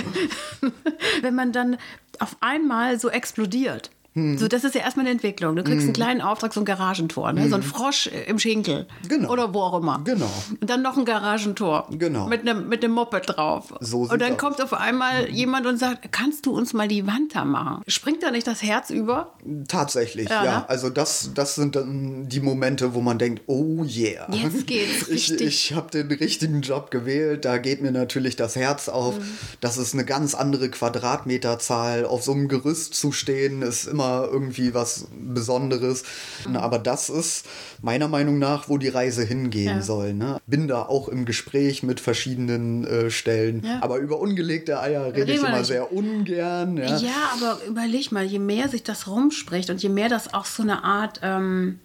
Wenn 1.23 1.35
man 1.35 1.53
dann 1.53 1.77
auf 2.19 2.37
einmal 2.41 2.99
so 2.99 3.09
explodiert. 3.11 3.91
Hm. 4.15 4.37
So, 4.37 4.47
das 4.47 4.65
ist 4.65 4.75
ja 4.75 4.83
erstmal 4.83 5.07
eine 5.07 5.13
Entwicklung. 5.13 5.57
Du 5.57 5.65
kriegst 5.65 5.85
einen 5.85 5.95
kleinen 5.95 6.21
Auftrag, 6.21 6.53
so 6.53 6.61
ein 6.61 6.67
Garagentor, 6.67 7.33
ne? 7.33 7.49
so 7.49 7.57
ein 7.57 7.63
Frosch 7.63 8.09
äh, 8.09 8.25
im 8.29 8.39
Schinkel. 8.39 8.87
Hm. 9.03 9.09
Genau. 9.09 9.31
Oder 9.31 9.55
wo 9.55 9.61
auch 9.61 9.79
immer. 9.81 10.03
Genau. 10.05 10.31
Und 10.61 10.69
dann 10.69 10.83
noch 10.83 10.99
ein 10.99 11.05
Garagentor. 11.07 11.89
Genau. 11.91 12.27
Mit 12.29 12.43
einem 12.43 12.69
mit 12.69 12.85
einem 12.85 12.93
Moped 12.93 13.23
drauf. 13.27 13.73
So 13.81 14.03
und 14.03 14.21
dann 14.21 14.33
aus. 14.33 14.39
kommt 14.39 14.63
auf 14.63 14.75
einmal 14.75 15.31
jemand 15.31 15.67
und 15.67 15.79
sagt, 15.79 16.13
kannst 16.13 16.45
du 16.45 16.53
uns 16.53 16.75
mal 16.75 16.89
die 16.89 17.07
Wand 17.07 17.35
da 17.35 17.45
machen? 17.45 17.83
Springt 17.87 18.23
da 18.23 18.31
nicht 18.31 18.47
das 18.47 18.63
Herz 18.63 18.91
über? 18.91 19.33
Tatsächlich, 19.69 20.29
Ja, 20.29 20.45
ja. 20.45 20.59
ne? 20.59 20.69
Also 20.69 20.91
das, 20.91 21.31
das 21.35 21.55
sind 21.55 21.75
dann 21.75 22.29
die 22.29 22.41
Momente, 22.41 22.95
wo 22.95 23.01
man 23.01 23.19
denkt, 23.19 23.43
oh 23.47 23.83
yeah. 23.85 24.27
Jetzt 24.31 24.67
geht's 24.67 25.03
Ich, 25.09 25.31
richtig. 25.31 25.41
ich 25.47 25.73
habe 25.73 25.91
den 25.91 26.11
richtigen 26.11 26.61
Job 26.61 26.91
gewählt, 26.91 27.45
da 27.45 27.57
geht 27.59 27.81
mir 27.81 27.93
natürlich 27.93 28.37
das 28.37 28.57
Herz 28.57 28.89
auf. 28.89 29.19
Mhm. 29.19 29.25
Das 29.61 29.79
ist 29.79 29.95
eine 29.95 30.05
ganz 30.05 30.35
andere 30.35 30.69
Quadratmeterzahl. 30.71 32.05
Auf 32.05 32.23
so 32.23 32.33
einem 32.33 32.49
Gerüst 32.49 32.95
zu 32.95 33.13
stehen, 33.13 33.63
ist 33.63 33.87
immer 33.87 34.02
irgendwie 34.31 34.75
was 34.75 35.07
Besonderes. 35.19 36.05
Mhm. 36.49 36.57
Aber 36.57 36.79
das 36.79 37.09
ist 37.11 37.47
meiner 37.83 38.09
Meinung 38.09 38.39
nach, 38.39 38.69
wo 38.69 38.79
die 38.79 38.89
Reise 38.89 39.25
hingehen 39.25 39.77
Ja. 39.77 39.83
soll. 39.83 40.13
Ne? 40.15 40.39
Bin 40.47 40.69
da 40.69 40.83
auch 40.83 41.09
im 41.09 41.25
Gespräch 41.25 41.83
mit 41.83 42.01
verschiedenen 42.01 42.85
äh, 42.87 43.11
Stellen. 43.11 43.63
Ja. 43.65 43.79
Aber 43.83 43.99
über 43.99 44.19
ungelegte 44.21 44.81
Eier 44.81 45.07
rede 45.07 45.17
Reden 45.19 45.31
ich 45.31 45.39
immer 45.39 45.59
nicht. 45.59 45.67
sehr 45.67 45.93
ungern. 45.93 46.77
Ja. 46.77 46.97
Ja. 46.99 47.11
aber 47.37 47.59
überleg 47.69 48.13
mal, 48.13 48.25
je 48.25 48.39
mehr 48.39 48.69
sich 48.69 48.83
das 48.83 49.07
rumspricht 49.09 49.71
und 49.71 49.83
je 49.83 49.89
mehr 49.89 50.09
das 50.09 50.33
auch 50.35 50.45
so 50.45 50.63
eine 50.63 50.85
Art, 50.85 51.21
ähm, 51.23 51.79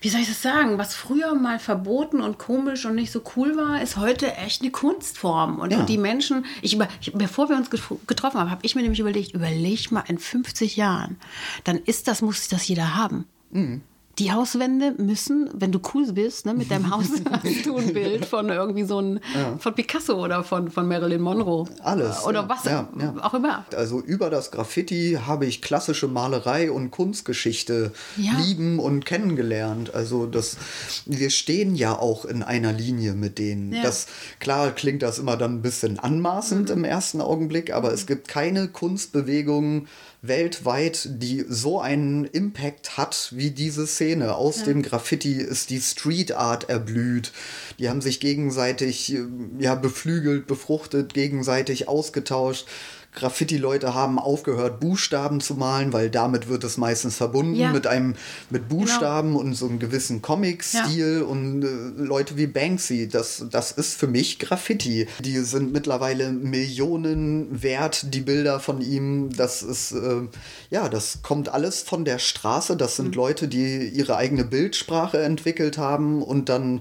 wie 0.00 0.08
soll 0.08 0.20
ich 0.20 0.28
das 0.28 0.42
sagen, 0.42 0.78
was 0.78 0.94
früher 0.94 1.34
mal 1.34 1.58
verboten 1.58 2.20
und 2.20 2.38
komisch 2.38 2.84
und 2.86 2.94
nicht 2.94 3.10
so 3.12 3.22
cool 3.36 3.56
war, 3.56 3.80
ist 3.82 3.96
heute 3.96 4.34
echt 4.36 4.62
eine 4.62 4.70
Kunstform. 4.70 5.58
Und, 5.58 5.72
Ja. 5.72 5.82
die 5.84 5.98
Menschen, 5.98 6.44
ich, 6.62 6.74
über, 6.74 6.88
ich, 7.00 7.12
bevor 7.12 7.48
wir 7.48 7.56
uns 7.56 7.70
getro- 7.70 7.98
getroffen 8.06 8.38
haben, 8.40 8.50
habe 8.50 8.60
ich 8.64 8.74
mir 8.74 8.82
nämlich 8.82 9.00
überlegt, 9.00 9.32
überleg 9.34 9.90
mal 9.90 10.04
in 10.08 10.18
50 10.18 10.76
Jahren, 10.76 11.16
dann 11.64 11.76
ist 11.78 12.08
das, 12.08 12.22
muss 12.22 12.48
das 12.48 12.66
jeder 12.68 12.94
haben. 12.96 13.26
Mhm. 13.50 13.82
Die 14.18 14.32
Hauswände 14.32 14.94
müssen, 14.98 15.48
wenn 15.54 15.70
du 15.70 15.80
cool 15.94 16.12
bist, 16.12 16.46
ne, 16.46 16.54
mit 16.54 16.70
deinem 16.70 16.90
Haus 16.94 17.06
hast 17.30 17.66
du 17.66 17.76
ein 17.76 17.92
Bild 17.92 18.24
von 18.26 18.48
irgendwie 18.48 18.84
so 18.84 19.00
ein, 19.00 19.20
von 19.58 19.74
Picasso 19.74 20.22
oder 20.24 20.42
von, 20.42 20.70
von 20.70 20.88
Marilyn 20.88 21.20
Monroe. 21.20 21.66
Alles, 21.82 22.24
Oder 22.24 22.40
ja, 22.42 22.48
was 22.48 22.64
ja, 22.64 22.88
ja. 22.98 23.14
auch 23.22 23.34
immer. 23.34 23.64
Also 23.76 24.00
über 24.00 24.30
das 24.30 24.50
Graffiti 24.50 25.18
habe 25.26 25.46
ich 25.46 25.62
klassische 25.62 26.08
Malerei 26.08 26.70
und 26.70 26.90
Kunstgeschichte 26.90 27.92
Ja. 28.16 28.32
lieben 28.38 28.78
und 28.78 29.04
kennengelernt. 29.04 29.94
Also 29.94 30.26
das, 30.26 30.56
wir 31.06 31.30
stehen 31.30 31.74
ja 31.76 31.98
auch 31.98 32.24
in 32.24 32.42
einer 32.42 32.72
Linie 32.72 33.14
mit 33.14 33.38
denen. 33.38 33.72
Ja. 33.72 33.82
Das 33.82 34.06
klar 34.40 34.70
klingt 34.72 35.02
das 35.02 35.18
immer 35.18 35.36
dann 35.36 35.56
ein 35.56 35.62
bisschen 35.62 35.98
anmaßend 35.98 36.70
im 36.70 36.84
ersten 36.84 37.20
Augenblick, 37.20 37.72
aber 37.72 37.92
es 37.92 38.06
gibt 38.06 38.28
keine 38.28 38.68
Kunstbewegung 38.68 39.86
weltweit, 40.20 41.08
die 41.22 41.44
so 41.48 41.80
einen 41.80 42.24
Impact 42.24 42.96
hat 42.96 43.30
wie 43.32 43.50
diese 43.50 43.86
Szene. 43.86 44.34
Aus 44.34 44.64
dem 44.64 44.82
Graffiti 44.82 45.34
ist 45.34 45.70
die 45.70 45.80
Street 45.80 46.32
Art 46.32 46.68
erblüht. 46.68 47.32
Die 47.78 47.88
haben 47.88 48.00
sich 48.00 48.18
gegenseitig 48.18 49.14
äh, 49.14 49.24
ja 49.58 49.76
beflügelt, 49.76 50.46
befruchtet, 50.46 51.14
gegenseitig 51.14 51.88
ausgetauscht. 51.88 52.66
Graffiti-Leute 53.18 53.94
haben 53.94 54.18
aufgehört, 54.18 54.80
Buchstaben 54.80 55.40
zu 55.40 55.54
malen, 55.54 55.92
weil 55.92 56.08
damit 56.10 56.48
wird 56.48 56.64
es 56.64 56.76
meistens 56.76 57.16
verbunden 57.16 57.56
Ja. 57.56 57.72
mit 57.72 57.86
einem 57.86 58.14
mit 58.50 58.68
Buchstaben 58.68 59.34
und 59.36 59.54
so 59.54 59.66
einem 59.66 59.78
gewissen 59.78 60.22
Comic-Stil 60.22 61.22
und 61.22 61.62
äh, 61.64 62.02
Leute 62.02 62.36
wie 62.36 62.46
Banksy, 62.46 63.08
das, 63.08 63.44
das 63.50 63.72
ist 63.72 63.94
für 63.98 64.06
mich 64.06 64.38
Graffiti. 64.38 65.06
Die 65.20 65.38
sind 65.38 65.72
mittlerweile 65.72 66.30
Millionen 66.30 67.62
wert, 67.62 68.14
die 68.14 68.20
Bilder 68.20 68.60
von 68.60 68.80
ihm. 68.80 69.30
Das 69.36 69.62
ist, 69.62 69.92
äh, 69.92 70.22
ja, 70.70 70.88
das 70.88 71.20
kommt 71.22 71.48
alles 71.48 71.82
von 71.82 72.04
der 72.04 72.18
Straße. 72.18 72.76
Das 72.76 72.96
sind 72.96 73.14
Leute, 73.14 73.48
die 73.48 73.88
ihre 73.88 74.16
eigene 74.16 74.44
Bildsprache 74.44 75.18
entwickelt 75.22 75.76
haben 75.78 76.22
und 76.22 76.48
dann, 76.48 76.80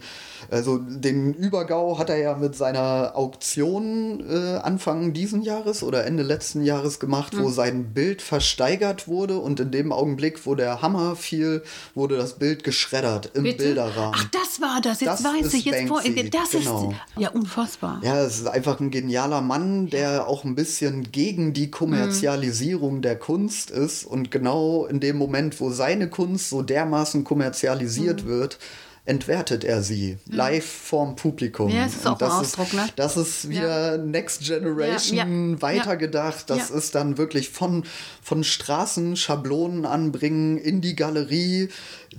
also 0.51 0.77
den 0.77 1.33
Übergau 1.33 1.97
hat 1.97 2.09
er 2.09 2.17
ja 2.17 2.35
mit 2.35 2.55
seiner 2.55 3.13
Auktion 3.15 4.23
äh, 4.29 4.57
Anfang 4.57 5.13
diesen 5.13 5.41
Jahres 5.41 5.81
oder 5.83 6.05
Ende 6.05 6.23
letzten 6.27 6.63
Jahres 6.63 6.99
gemacht, 6.99 7.33
wo 7.37 7.49
sein 7.49 7.93
Bild 7.93 8.21
versteigert 8.21 9.07
wurde 9.07 9.37
und 9.39 9.59
in 9.59 9.71
dem 9.71 9.91
Augenblick, 9.91 10.45
wo 10.45 10.53
der 10.55 10.81
Hammer 10.81 11.15
fiel, 11.15 11.63
wurde 11.95 12.17
das 12.17 12.37
Bild 12.37 12.63
geschreddert 12.63 13.31
im 13.33 13.43
Bitte? 13.43 13.63
Bilderrahmen. 13.63 14.13
Ach, 14.15 14.25
das 14.31 14.61
war 14.61 14.79
das. 14.81 15.01
Jetzt 15.01 15.09
Das 15.09 15.23
weiß 15.23 15.53
ich 15.55 15.65
jetzt 15.65 15.87
vor. 15.87 16.01
Das 16.31 16.51
genau. 16.51 16.89
ist 16.91 17.21
ja 17.21 17.29
unfassbar. 17.29 18.01
Ja, 18.03 18.21
es 18.21 18.39
ist 18.39 18.47
einfach 18.47 18.79
ein 18.79 18.91
genialer 18.91 19.41
Mann, 19.41 19.89
der 19.89 20.27
auch 20.27 20.43
ein 20.43 20.55
bisschen 20.55 21.11
gegen 21.11 21.53
die 21.53 21.71
Kommerzialisierung 21.71 23.01
der 23.01 23.17
Kunst 23.17 23.71
ist. 23.71 24.05
Und 24.05 24.31
genau 24.31 24.85
in 24.85 24.99
dem 24.99 25.17
Moment, 25.17 25.59
wo 25.59 25.69
seine 25.71 26.09
Kunst 26.09 26.49
so 26.49 26.61
dermaßen 26.61 27.23
kommerzialisiert 27.23 28.23
Mhm. 28.23 28.27
wird, 28.27 28.59
entwertet 29.07 29.63
er 29.63 29.81
sie 29.81 30.17
live 30.29 30.65
vorm 30.65 31.15
Publikum. 31.15 31.69
Ja, 31.69 31.85
es 31.85 31.95
ist 31.95 32.05
auch 32.05 32.11
ein 32.13 32.17
das 32.19 32.33
Ausdruck, 32.33 32.73
ne? 32.73 32.85
Das 32.97 33.15
ist 33.17 33.49
wieder 33.49 33.97
Next 33.97 34.41
Generation 34.41 35.17
Ja, 35.17 35.25
ja, 35.25 35.61
weitergedacht. 35.61 36.49
Das 36.49 36.69
Ja. 36.69 36.75
ist 36.75 36.93
dann 36.93 37.17
wirklich 37.17 37.49
von, 37.49 37.83
von 38.21 38.43
Straßen 38.43 39.15
Schablonen 39.15 39.85
anbringen 39.85 40.57
in 40.57 40.81
die 40.81 40.95
Galerie 40.95 41.69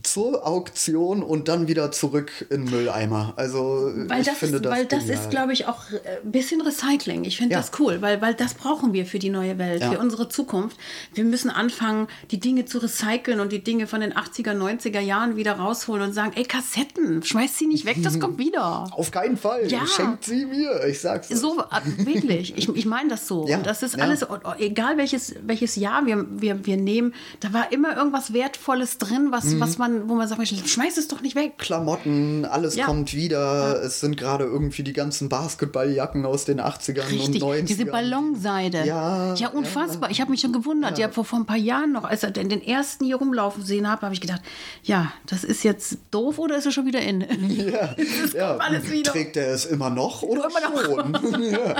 zur 0.02 0.46
Auktion 0.46 1.22
und 1.22 1.48
dann 1.48 1.68
wieder 1.68 1.90
zurück 1.92 2.30
in 2.50 2.66
den 2.66 2.70
Mülleimer. 2.74 3.32
Also 3.36 3.90
Weil 4.06 4.20
ich 4.20 4.26
das, 4.26 4.38
finde 4.38 4.56
ist, 4.56 4.64
das 4.64 4.72
weil 4.72 4.86
das 4.86 5.00
genial. 5.00 5.18
ist, 5.18 5.30
glaube 5.30 5.52
ich, 5.52 5.66
auch 5.66 5.90
äh, 5.90 6.18
ein 6.24 6.32
bisschen 6.32 6.60
Recycling. 6.60 7.24
Ich 7.24 7.36
finde 7.36 7.54
Ja. 7.54 7.60
das 7.60 7.70
cool, 7.78 8.00
weil, 8.00 8.20
weil 8.22 8.34
das 8.34 8.54
brauchen 8.54 8.92
wir 8.92 9.06
für 9.06 9.18
die 9.18 9.30
neue 9.30 9.58
Welt, 9.58 9.80
Ja. 9.82 9.90
für 9.92 9.98
unsere 9.98 10.28
Zukunft. 10.28 10.76
Wir 11.14 11.24
müssen 11.24 11.50
anfangen, 11.50 12.08
die 12.30 12.40
Dinge 12.40 12.64
zu 12.64 12.78
recyceln 12.78 13.40
und 13.40 13.52
die 13.52 13.62
Dinge 13.62 13.86
von 13.86 14.00
den 14.00 14.12
80er, 14.12 14.52
90er 14.54 15.00
Jahren 15.00 15.36
wieder 15.36 15.52
rausholen 15.54 16.02
und 16.02 16.12
sagen, 16.12 16.32
ey, 16.34 16.44
Kassetten. 16.44 17.22
Schmeißt 17.22 17.58
sie 17.58 17.66
nicht 17.66 17.84
weg, 17.84 17.98
das 18.02 18.18
kommt 18.20 18.38
wieder. 18.38 18.86
Auf 18.92 19.10
keinen 19.10 19.36
Fall. 19.36 19.70
Ja. 19.70 19.86
Schenkt 19.86 20.24
sie 20.24 20.46
mir. 20.46 20.84
Ich 20.86 21.00
sag's. 21.00 21.28
So, 21.28 21.60
äh, 21.60 22.06
wirklich. 22.06 22.56
Ich, 22.56 22.68
ich 22.68 22.86
meine 22.86 23.08
das 23.10 23.26
so. 23.26 23.46
Ja, 23.48 23.56
Und 23.58 23.66
das 23.66 23.82
ist 23.82 23.98
alles, 24.00 24.24
egal 24.58 24.96
welches, 24.96 25.34
welches 25.44 25.76
Jahr 25.76 26.06
wir, 26.06 26.24
wir, 26.28 26.66
wir 26.66 26.76
nehmen, 26.76 27.14
da 27.40 27.52
war 27.52 27.72
immer 27.72 27.96
irgendwas 27.96 28.32
Wertvolles 28.32 28.98
drin, 28.98 29.28
was, 29.30 29.44
Mhm. 29.44 29.60
was 29.60 29.78
man, 29.78 29.87
wo 30.06 30.14
man 30.14 30.26
sagt, 30.28 30.46
schmeiß 30.46 30.96
es 30.98 31.08
doch 31.08 31.20
nicht 31.20 31.34
weg. 31.36 31.58
Klamotten, 31.58 32.44
alles 32.44 32.76
Ja. 32.76 32.86
kommt 32.86 33.14
wieder. 33.14 33.82
Es 33.82 34.00
sind 34.00 34.16
gerade 34.16 34.44
irgendwie 34.44 34.82
die 34.82 34.92
ganzen 34.92 35.28
Basketballjacken 35.28 36.24
aus 36.26 36.44
den 36.44 36.60
80ern 36.60 37.06
Richtig, 37.08 37.42
und 37.42 37.50
90ern. 37.50 37.62
diese 37.66 37.84
Ballonseide. 37.86 38.84
Ja, 38.84 39.34
ja 39.34 39.48
unfassbar. 39.48 40.10
Ich 40.10 40.20
habe 40.20 40.30
mich 40.30 40.40
schon 40.40 40.52
gewundert. 40.52 40.98
Ja. 40.98 41.08
vor, 41.10 41.24
vor 41.24 41.38
ein 41.38 41.46
paar 41.46 41.56
Jahren 41.56 41.92
noch, 41.92 42.04
als 42.04 42.22
ich 42.22 42.30
den 42.32 42.48
den 42.48 42.62
ersten 42.62 43.04
hier 43.04 43.16
rumlaufen 43.16 43.64
sehen 43.64 43.88
habe, 43.90 44.02
habe 44.02 44.14
ich 44.14 44.20
gedacht, 44.20 44.42
ja, 44.82 45.12
das 45.26 45.44
ist 45.44 45.64
jetzt 45.64 45.98
doof 46.10 46.38
oder 46.38 46.56
ist 46.56 46.66
er 46.66 46.72
schon 46.72 46.86
wieder 46.86 47.00
in? 47.00 47.20
Ja, 47.68 47.94
Das 48.22 48.32
ja. 48.32 48.56
alles 48.58 48.90
wieder. 48.90 49.12
Trägt 49.12 49.36
er 49.36 49.52
es 49.52 49.64
immer 49.66 49.90
noch 49.90 50.22
oder 50.22 50.48
Immer 50.48 50.60
noch. 50.70 50.84
schon? 50.84 51.42
ja. 51.42 51.76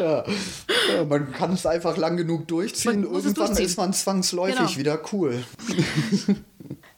ja. 0.00 0.24
ja, 0.94 1.04
man 1.08 1.32
kann 1.32 1.52
es 1.52 1.66
einfach 1.66 1.96
lang 1.96 2.16
genug 2.16 2.46
durchziehen. 2.48 3.02
Man 3.02 3.04
Irgendwann 3.12 3.34
durchziehen. 3.34 3.66
ist 3.66 3.76
man 3.76 3.92
zwangsläufig 3.92 4.54
Genau. 4.56 4.76
wieder 4.76 5.00
cool. 5.12 5.44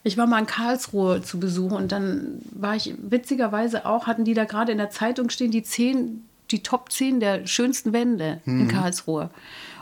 Ich 0.07 0.17
war 0.17 0.25
mal 0.25 0.39
in 0.39 0.45
Karlsruhe 0.45 1.21
zu 1.21 1.37
Besuch 1.39 1.71
und 1.71 1.91
dann 1.91 2.39
war 2.51 2.75
ich 2.77 2.95
witzigerweise 2.97 3.85
auch, 3.85 4.07
hatten 4.07 4.23
die 4.23 4.33
da 4.33 4.45
gerade 4.45 4.71
in 4.71 4.77
der 4.77 4.89
Zeitung 4.89 5.29
stehen, 5.29 5.51
die 5.51 5.63
zehn, 5.63 6.23
die 6.49 6.63
Top 6.63 6.91
10 6.93 7.19
der 7.19 7.45
schönsten 7.45 7.91
Wände 7.91 8.39
in 8.45 8.69
Karlsruhe. 8.69 9.29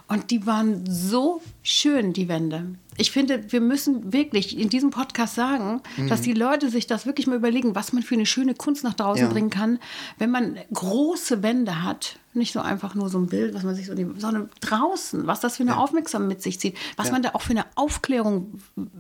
Und 0.07 0.31
die 0.31 0.45
waren 0.47 0.83
so 0.87 1.41
schön, 1.63 2.11
die 2.13 2.27
Wände. 2.27 2.75
Ich 2.97 3.11
finde, 3.11 3.51
wir 3.51 3.61
müssen 3.61 4.13
wirklich 4.13 4.57
in 4.57 4.69
diesem 4.69 4.89
Podcast 4.89 5.35
sagen, 5.35 5.81
dass 6.09 6.21
die 6.21 6.33
Leute 6.33 6.69
sich 6.69 6.87
das 6.87 7.05
wirklich 7.05 7.27
mal 7.27 7.35
überlegen, 7.35 7.75
was 7.75 7.93
man 7.93 8.01
für 8.03 8.15
eine 8.15 8.25
schöne 8.25 8.53
Kunst 8.55 8.83
nach 8.83 8.93
draußen 8.93 9.25
Ja. 9.25 9.31
bringen 9.31 9.49
kann, 9.49 9.79
wenn 10.17 10.31
man 10.31 10.57
große 10.73 11.43
Wände 11.43 11.83
hat. 11.83 12.17
Nicht 12.35 12.53
so 12.53 12.59
einfach 12.59 12.95
nur 12.95 13.09
so 13.09 13.17
ein 13.17 13.27
Bild, 13.27 13.53
was 13.53 13.63
man 13.63 13.75
sich 13.75 13.85
so, 13.87 13.93
neben- 13.93 14.19
sondern 14.19 14.49
draußen, 14.61 15.25
was 15.25 15.39
das 15.39 15.57
für 15.57 15.63
eine 15.63 15.77
Aufmerksamkeit 15.77 16.27
mit 16.29 16.41
sich 16.41 16.59
zieht, 16.59 16.75
was 16.97 17.11
man 17.11 17.21
da 17.23 17.29
auch 17.33 17.41
für 17.41 17.51
eine 17.51 17.65
Aufklärung 17.75 18.59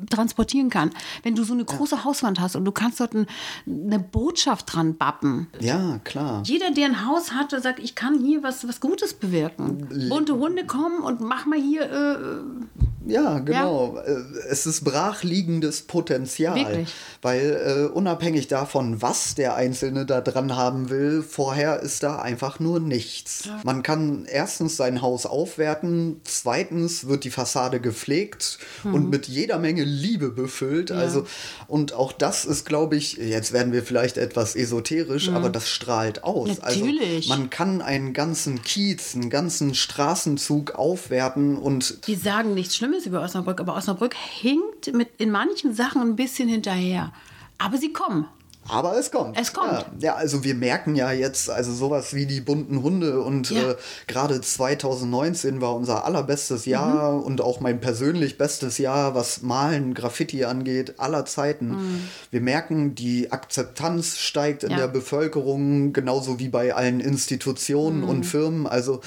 transportieren 0.09 0.69
kann. 0.69 0.91
Wenn 1.23 1.35
du 1.35 1.43
so 1.43 1.53
eine 1.53 1.65
große 1.65 2.03
Hauswand 2.05 2.39
hast 2.39 2.55
und 2.55 2.65
du 2.65 2.71
kannst 2.71 2.99
dort 2.99 3.13
ein, 3.13 3.27
eine 3.67 3.99
Botschaft 3.99 4.73
dran 4.73 4.95
bappen. 4.97 5.47
Ja, 5.59 5.99
klar. 6.03 6.43
Jeder, 6.45 6.71
der 6.71 6.85
ein 6.85 7.05
Haus 7.07 7.31
hat, 7.33 7.51
der 7.51 7.61
sagt, 7.61 7.79
ich 7.79 7.95
kann 7.95 8.19
hier 8.23 8.41
was, 8.43 8.67
was 8.67 8.79
Gutes 8.79 9.13
bewirken. 9.13 9.87
Bunte 10.09 10.35
Hunde 10.35 10.65
kommen 10.65 10.99
und 11.03 11.21
mach 11.21 11.45
mal 11.45 11.59
hier 11.59 11.83
äh, 11.91 13.11
Ja, 13.11 13.39
genau. 13.39 13.97
Äh, 13.97 14.21
Es 14.49 14.65
ist 14.65 14.83
brachliegendes 14.83 15.83
Potenzial. 15.83 16.55
Wirklich. 16.55 16.93
Weil 17.21 17.87
äh, 17.91 17.93
unabhängig 17.93 18.47
davon, 18.47 19.01
was 19.01 19.35
der 19.35 19.55
Einzelne 19.55 20.05
da 20.05 20.21
dran 20.21 20.55
haben 20.55 20.89
will, 20.89 21.21
vorher 21.21 21.81
ist 21.81 22.03
da 22.03 22.19
einfach 22.19 22.59
nur 22.59 22.79
nichts. 22.79 23.24
Man 23.63 23.81
kann 23.81 24.25
erstens 24.25 24.77
sein 24.77 25.01
Haus 25.01 25.25
aufwerten, 25.25 26.21
zweitens 26.25 27.07
wird 27.07 27.23
die 27.23 27.31
Fassade 27.31 27.79
gepflegt 27.79 28.59
Mhm. 28.83 28.93
und 28.93 29.09
mit 29.09 29.27
jeder 29.27 29.57
Menge 29.57 29.83
Liebe 29.83 30.29
befüllt. 30.29 30.91
Also, 30.91 31.25
und 31.67 31.93
auch 31.93 32.11
das 32.11 32.45
ist, 32.45 32.65
glaube 32.65 32.95
ich, 32.95 33.13
jetzt 33.13 33.51
werden 33.51 33.73
wir 33.73 33.83
vielleicht 33.83 34.17
etwas 34.17 34.55
esoterisch, 34.55 35.29
aber 35.29 35.49
das 35.49 35.69
strahlt 35.69 36.23
aus. 36.23 36.49
Mhm. 36.49 36.55
Natürlich. 36.63 37.31
Also 37.31 37.41
man 37.41 37.49
kann 37.49 37.81
einen 37.81 38.13
ganzen 38.13 38.61
Kiez, 38.61 39.15
einen 39.15 39.29
ganzen 39.29 39.73
Straßenzug 39.73 40.75
aufwerten 40.75 41.57
und 41.57 42.05
die 42.07 42.15
sagen 42.15 42.53
nichts 42.53 42.75
Schlimmes 42.75 43.05
über 43.05 43.21
Osnabrück, 43.21 43.59
aber 43.59 43.75
Osnabrück 43.75 44.13
hinkt 44.13 44.93
mit 44.93 45.09
in 45.17 45.31
manchen 45.31 45.73
Sachen 45.73 46.01
ein 46.01 46.15
bisschen 46.15 46.47
hinterher. 46.47 47.11
Aber 47.57 47.77
sie 47.77 47.91
kommen. 47.91 48.27
Aber 48.67 48.97
es 48.97 49.11
kommt. 49.11 49.39
Es 49.39 49.53
kommt. 49.53 49.71
Ja, 49.71 49.85
ja, 49.99 50.15
also 50.15 50.43
wir 50.43 50.55
merken 50.55 50.95
ja 50.95 51.11
jetzt, 51.11 51.49
also 51.49 51.71
sowas 51.73 52.13
wie 52.15 52.25
die 52.25 52.41
bunten 52.41 52.81
Hunde 52.81 53.21
und 53.21 53.51
Ja. 53.51 53.71
äh, 53.71 53.75
gerade 54.07 54.41
2019 54.41 55.61
war 55.61 55.75
unser 55.75 56.05
allerbestes 56.05 56.65
Jahr 56.65 57.13
Mhm. 57.13 57.23
und 57.23 57.41
auch 57.41 57.59
mein 57.59 57.79
persönlich 57.79 58.37
bestes 58.37 58.77
Jahr, 58.77 59.13
was 59.13 59.41
Malen, 59.43 59.93
Graffiti 59.93 60.45
angeht, 60.45 60.95
aller 60.99 61.25
Zeiten. 61.25 62.07
Wir 62.31 62.41
merken, 62.41 62.95
die 62.95 63.31
Akzeptanz 63.31 64.17
steigt 64.17 64.63
in 64.63 64.69
Mhm. 64.69 64.75
Ja. 64.75 64.79
der 64.87 64.93
Bevölkerung, 64.93 65.93
genauso 65.93 66.39
wie 66.39 66.49
bei 66.49 66.73
allen 66.73 66.99
Institutionen 66.99 68.03
und 68.03 68.25
Firmen. 68.25 68.65
Also 68.67 69.01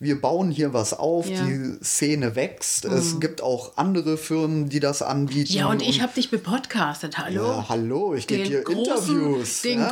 wir 0.00 0.20
bauen 0.20 0.50
hier 0.50 0.72
was 0.72 0.92
auf, 0.92 1.26
Mhm. 1.26 1.32
Ja. 1.34 1.42
Mhm. 1.42 1.78
die 1.80 1.84
Szene 1.84 2.36
wächst. 2.36 2.84
Es 2.84 3.20
gibt 3.20 3.42
auch 3.42 3.76
andere 3.76 4.16
Firmen, 4.16 4.68
die 4.68 4.80
das 4.80 5.02
anbieten. 5.02 5.52
Ja, 5.52 5.66
und 5.68 5.82
ich 5.82 6.02
habe 6.02 6.12
dich 6.14 6.30
bepodcastet, 6.30 7.18
hallo? 7.18 7.42
Ja, 7.46 7.66
hallo, 7.68 8.14
ich 8.14 8.26
gebe 8.26 8.44
dir 8.44 8.62
großen- 8.62 8.78
Interviews. 9.16 9.62
Den 9.62 9.78
ja, 9.80 9.90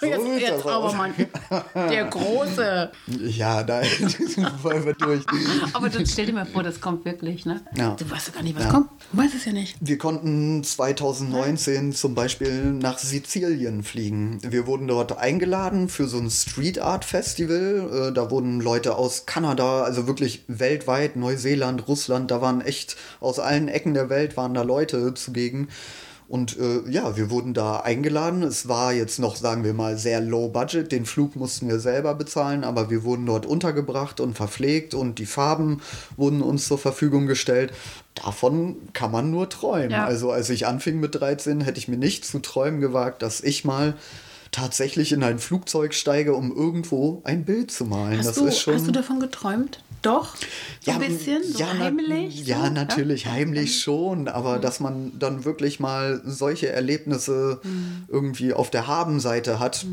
so 0.00 0.06
jetzt, 0.06 0.40
jetzt 0.40 0.66
aber 0.66 0.76
aus. 0.76 0.94
mal. 0.94 1.12
Der 1.74 2.04
große. 2.06 2.90
Ja, 3.26 3.62
da 3.62 3.80
wollen 4.62 4.84
wir 4.84 4.94
durch. 4.94 5.22
Aber 5.72 5.88
dann 5.88 6.06
stell 6.06 6.26
dir 6.26 6.32
mal 6.32 6.46
vor, 6.46 6.62
das 6.62 6.80
kommt 6.80 7.04
wirklich, 7.04 7.46
ne? 7.46 7.60
Ja. 7.76 7.94
Du 7.98 8.08
weißt 8.10 8.28
doch 8.28 8.34
gar 8.34 8.42
nicht, 8.42 8.56
was 8.56 8.64
Ja. 8.64 8.70
kommt. 8.70 8.90
Du 9.12 9.18
weißt 9.18 9.34
es 9.34 9.44
ja 9.44 9.52
nicht. 9.52 9.76
Wir 9.80 9.98
konnten 9.98 10.62
2019 10.64 11.92
zum 11.92 12.14
Beispiel 12.14 12.64
nach 12.72 12.98
Sizilien 12.98 13.82
fliegen. 13.82 14.38
Wir 14.42 14.66
wurden 14.66 14.86
dort 14.88 15.16
eingeladen 15.18 15.88
für 15.88 16.06
so 16.08 16.18
ein 16.18 16.30
Street 16.30 16.78
Art 16.78 17.04
Festival. 17.04 18.08
Äh, 18.10 18.12
Da 18.12 18.30
wurden 18.30 18.60
Leute 18.60 18.96
aus 18.96 19.26
Kanada, 19.28 19.82
also 19.82 20.06
wirklich 20.06 20.42
weltweit, 20.48 21.14
Neuseeland, 21.14 21.86
Russland, 21.86 22.30
da 22.30 22.40
waren 22.40 22.62
echt 22.62 22.96
aus 23.20 23.38
allen 23.38 23.68
Ecken 23.68 23.92
der 23.92 24.08
Welt 24.08 24.36
waren 24.38 24.54
da 24.54 24.62
Leute 24.62 25.12
zugegen. 25.14 25.68
Und 26.28 26.58
äh, 26.58 26.80
ja, 26.90 27.16
wir 27.16 27.30
wurden 27.30 27.54
da 27.54 27.80
eingeladen. 27.80 28.42
Es 28.42 28.68
war 28.68 28.92
jetzt 28.92 29.18
noch, 29.18 29.36
sagen 29.36 29.64
wir 29.64 29.72
mal, 29.72 29.96
sehr 29.96 30.20
low 30.20 30.48
budget. 30.48 30.92
Den 30.92 31.06
Flug 31.06 31.36
mussten 31.36 31.68
wir 31.68 31.78
selber 31.78 32.14
bezahlen, 32.14 32.64
aber 32.64 32.90
wir 32.90 33.02
wurden 33.02 33.24
dort 33.24 33.46
untergebracht 33.46 34.20
und 34.20 34.34
verpflegt 34.34 34.92
und 34.94 35.18
die 35.18 35.26
Farben 35.26 35.80
wurden 36.16 36.42
uns 36.42 36.66
zur 36.66 36.78
Verfügung 36.78 37.26
gestellt. 37.26 37.72
Davon 38.14 38.76
kann 38.92 39.10
man 39.10 39.30
nur 39.30 39.48
träumen. 39.48 39.90
Ja. 39.90 40.04
Also 40.04 40.30
als 40.30 40.50
ich 40.50 40.66
anfing 40.66 41.00
mit 41.00 41.14
13, 41.14 41.62
hätte 41.62 41.78
ich 41.78 41.88
mir 41.88 41.96
nicht 41.96 42.26
zu 42.26 42.40
träumen 42.40 42.80
gewagt, 42.80 43.22
dass 43.22 43.42
ich 43.42 43.64
mal 43.64 43.94
tatsächlich 44.58 45.12
in 45.12 45.22
ein 45.22 45.38
Flugzeug 45.38 45.94
steige, 45.94 46.34
um 46.34 46.54
irgendwo 46.54 47.20
ein 47.24 47.44
Bild 47.44 47.70
zu 47.70 47.84
malen. 47.84 48.18
Hast, 48.18 48.28
das 48.28 48.34
du, 48.36 48.46
ist 48.46 48.58
schon 48.60 48.74
hast 48.74 48.86
du 48.86 48.92
davon 48.92 49.20
geträumt? 49.20 49.82
Doch? 50.02 50.36
So 50.80 50.92
ein 50.92 51.00
bisschen? 51.00 51.42
So 51.42 51.58
ja, 51.58 51.76
heimlich? 51.78 52.46
Ja, 52.46 52.66
so? 52.66 52.70
natürlich, 52.72 53.26
heimlich 53.26 53.80
schon, 53.80 54.28
aber 54.28 54.58
dass 54.58 54.78
man 54.80 55.18
dann 55.18 55.44
wirklich 55.44 55.80
mal 55.80 56.20
solche 56.24 56.68
Erlebnisse 56.68 57.60
Mhm. 57.64 58.04
irgendwie 58.08 58.52
auf 58.52 58.70
der 58.70 58.86
Habenseite 58.86 59.58
hat, 59.58 59.84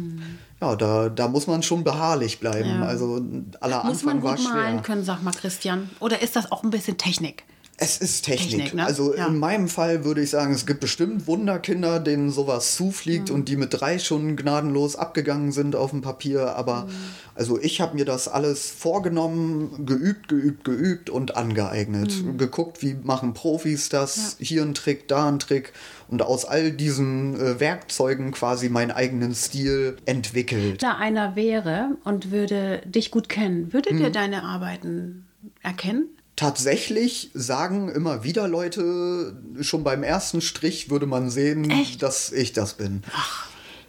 ja, 0.61 0.75
da, 0.75 1.09
da 1.09 1.27
muss 1.27 1.47
man 1.47 1.63
schon 1.63 1.83
beharrlich 1.83 2.39
bleiben. 2.39 2.69
Ja. 2.81 2.85
Also 2.85 3.21
aller 3.59 3.83
Muss 3.83 4.03
man 4.03 4.17
Anfang 4.17 4.23
war 4.23 4.35
gut 4.35 4.43
malen 4.45 4.73
schwer. 4.73 4.81
können, 4.83 5.03
sag 5.03 5.23
mal 5.23 5.31
Christian. 5.31 5.89
Oder 5.99 6.21
ist 6.21 6.35
das 6.35 6.51
auch 6.51 6.63
ein 6.63 6.69
bisschen 6.69 6.97
Technik? 6.97 7.43
Es 7.77 7.97
ist 7.97 8.23
Technik. 8.23 8.51
Technik, 8.51 8.73
ne? 8.73 8.85
Also 8.85 9.13
Ja. 9.15 9.27
in 9.27 9.37
meinem 9.37 9.67
Fall 9.67 10.05
würde 10.05 10.21
ich 10.21 10.29
sagen, 10.29 10.53
es 10.53 10.65
gibt 10.65 10.79
bestimmt 10.79 11.27
Wunderkinder, 11.27 11.99
denen 11.99 12.31
sowas 12.31 12.75
zufliegt 12.75 13.29
Mhm. 13.29 13.35
und 13.35 13.49
die 13.49 13.57
mit 13.57 13.79
drei 13.79 13.99
schon 13.99 14.37
gnadenlos 14.37 14.95
abgegangen 14.95 15.51
sind 15.51 15.75
auf 15.75 15.89
dem 15.91 16.01
Papier. 16.01 16.55
Aber 16.55 16.85
Mhm. 16.85 16.89
also 17.35 17.59
ich 17.59 17.81
habe 17.81 17.95
mir 17.95 18.05
das 18.05 18.29
alles 18.29 18.69
vorgenommen, 18.69 19.85
geübt, 19.85 20.29
geübt, 20.29 20.63
geübt 20.63 21.09
und 21.09 21.35
angeeignet. 21.35 22.13
Mhm. 22.23 22.37
Geguckt, 22.37 22.81
wie 22.81 22.93
machen 23.03 23.33
Profis 23.33 23.89
das, 23.89 24.37
hier 24.39 24.61
ein 24.61 24.73
Trick, 24.73 25.09
da 25.09 25.27
ein 25.27 25.39
Trick. 25.39 25.73
Und 26.07 26.21
aus 26.21 26.45
all 26.45 26.71
diesen 26.71 27.35
äh, 27.39 27.59
Werkzeugen 27.59 28.31
quasi 28.31 28.69
meinen 28.69 28.91
eigenen 28.91 29.35
Stil 29.35 29.97
entwickelt. 30.05 30.81
Da 30.81 30.95
einer 30.97 31.35
wäre 31.35 31.97
und 32.05 32.31
würde 32.31 32.81
dich 32.85 33.11
gut 33.11 33.27
kennen, 33.27 33.73
würde 33.73 33.93
Mhm. 33.93 33.99
der 33.99 34.09
deine 34.11 34.43
Arbeiten 34.43 35.25
erkennen? 35.61 36.05
Tatsächlich 36.35 37.31
sagen 37.33 37.89
immer 37.89 38.23
wieder 38.23 38.47
Leute, 38.47 39.37
schon 39.61 39.83
beim 39.83 40.03
ersten 40.03 40.41
Strich 40.41 40.89
würde 40.89 41.05
man 41.05 41.29
sehen, 41.29 41.69
Echt? 41.69 42.01
dass 42.03 42.31
ich 42.31 42.51
das 42.51 42.73
bin. 42.73 43.03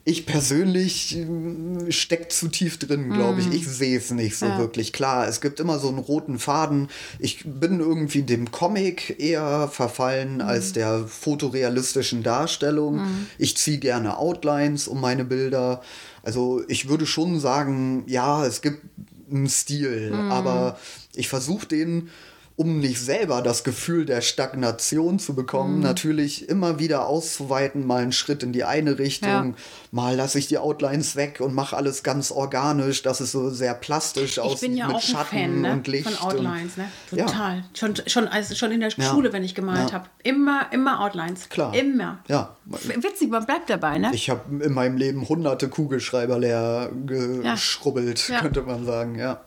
Ich 0.08 0.24
persönlich 0.26 1.16
äh, 1.16 1.90
steck 1.90 2.30
zu 2.30 2.46
tief 2.46 2.78
drin, 2.78 3.10
glaube 3.12 3.40
ich. 3.40 3.52
Ich 3.52 3.66
sehe 3.66 3.98
es 3.98 4.12
nicht 4.12 4.36
so 4.38 4.46
Ja. 4.46 4.58
wirklich. 4.58 4.92
Klar, 4.92 5.26
es 5.26 5.40
gibt 5.40 5.58
immer 5.58 5.80
so 5.80 5.88
einen 5.88 5.98
roten 5.98 6.38
Faden. 6.38 6.86
Ich 7.18 7.42
bin 7.44 7.80
irgendwie 7.80 8.22
dem 8.22 8.52
Comic 8.52 9.16
eher 9.18 9.66
verfallen 9.66 10.40
als 10.40 10.72
der 10.72 11.08
fotorealistischen 11.08 12.22
Darstellung. 12.22 13.00
Ich 13.38 13.56
ziehe 13.56 13.78
gerne 13.78 14.18
Outlines 14.18 14.86
um 14.86 15.00
meine 15.00 15.24
Bilder. 15.24 15.82
Also 16.22 16.62
ich 16.68 16.88
würde 16.88 17.06
schon 17.06 17.40
sagen, 17.40 18.04
ja, 18.06 18.46
es 18.46 18.60
gibt 18.62 18.82
einen 19.28 19.48
Stil, 19.48 20.14
aber 20.30 20.78
ich 21.16 21.28
versuche 21.28 21.66
den 21.66 22.10
um 22.56 22.78
nicht 22.78 22.98
selber 22.98 23.42
das 23.42 23.64
Gefühl 23.64 24.06
der 24.06 24.22
Stagnation 24.22 25.18
zu 25.18 25.34
bekommen, 25.34 25.76
mhm. 25.76 25.82
natürlich 25.82 26.48
immer 26.48 26.78
wieder 26.78 27.06
auszuweiten, 27.06 27.86
mal 27.86 28.02
einen 28.02 28.12
Schritt 28.12 28.42
in 28.42 28.52
die 28.54 28.64
eine 28.64 28.98
Richtung, 28.98 29.28
ja. 29.28 29.54
mal 29.90 30.16
lasse 30.16 30.38
ich 30.38 30.48
die 30.48 30.56
Outlines 30.56 31.16
weg 31.16 31.40
und 31.42 31.54
mache 31.54 31.76
alles 31.76 32.02
ganz 32.02 32.30
organisch, 32.30 33.02
dass 33.02 33.20
es 33.20 33.32
so 33.32 33.50
sehr 33.50 33.74
plastisch 33.74 34.38
aussieht 34.38 34.54
ich 34.54 34.60
bin 34.68 34.76
ja 34.76 34.86
mit 34.86 34.96
auch 34.96 35.02
Schatten 35.02 35.36
Fan, 35.36 35.60
ne? 35.60 35.72
und 35.72 35.86
Licht. 35.86 36.08
Von 36.08 36.26
Outlines, 36.26 36.78
ne? 36.78 36.88
Total. 37.10 37.58
Ja. 37.58 37.64
Schon, 37.74 37.94
schon, 38.06 38.26
also 38.26 38.54
schon 38.54 38.72
in 38.72 38.80
der 38.80 38.90
Schule, 38.90 39.34
wenn 39.34 39.44
ich 39.44 39.54
gemalt 39.54 39.92
habe. 39.92 40.06
Immer, 40.22 40.72
immer 40.72 41.00
Outlines. 41.00 41.50
Klar. 41.50 41.74
Immer. 41.74 42.20
Ja. 42.28 42.56
Witzig, 42.64 43.30
man 43.30 43.44
bleibt 43.44 43.68
dabei, 43.68 43.98
ne? 43.98 44.10
Ich 44.14 44.30
habe 44.30 44.64
in 44.64 44.72
meinem 44.72 44.96
Leben 44.96 45.28
hunderte 45.28 45.68
Kugelschreiber 45.68 46.38
leer 46.38 46.90
geschrubbelt, 47.04 48.32
könnte 48.40 48.62
man 48.62 48.86
sagen, 48.86 49.16
ja. 49.16 49.42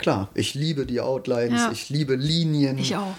Klar, 0.00 0.30
ich 0.34 0.54
liebe 0.54 0.86
die 0.86 1.00
Outlines, 1.00 1.60
ja. 1.60 1.72
ich 1.72 1.88
liebe 1.88 2.16
Linien. 2.16 2.78
Ich 2.78 2.96
auch 2.96 3.14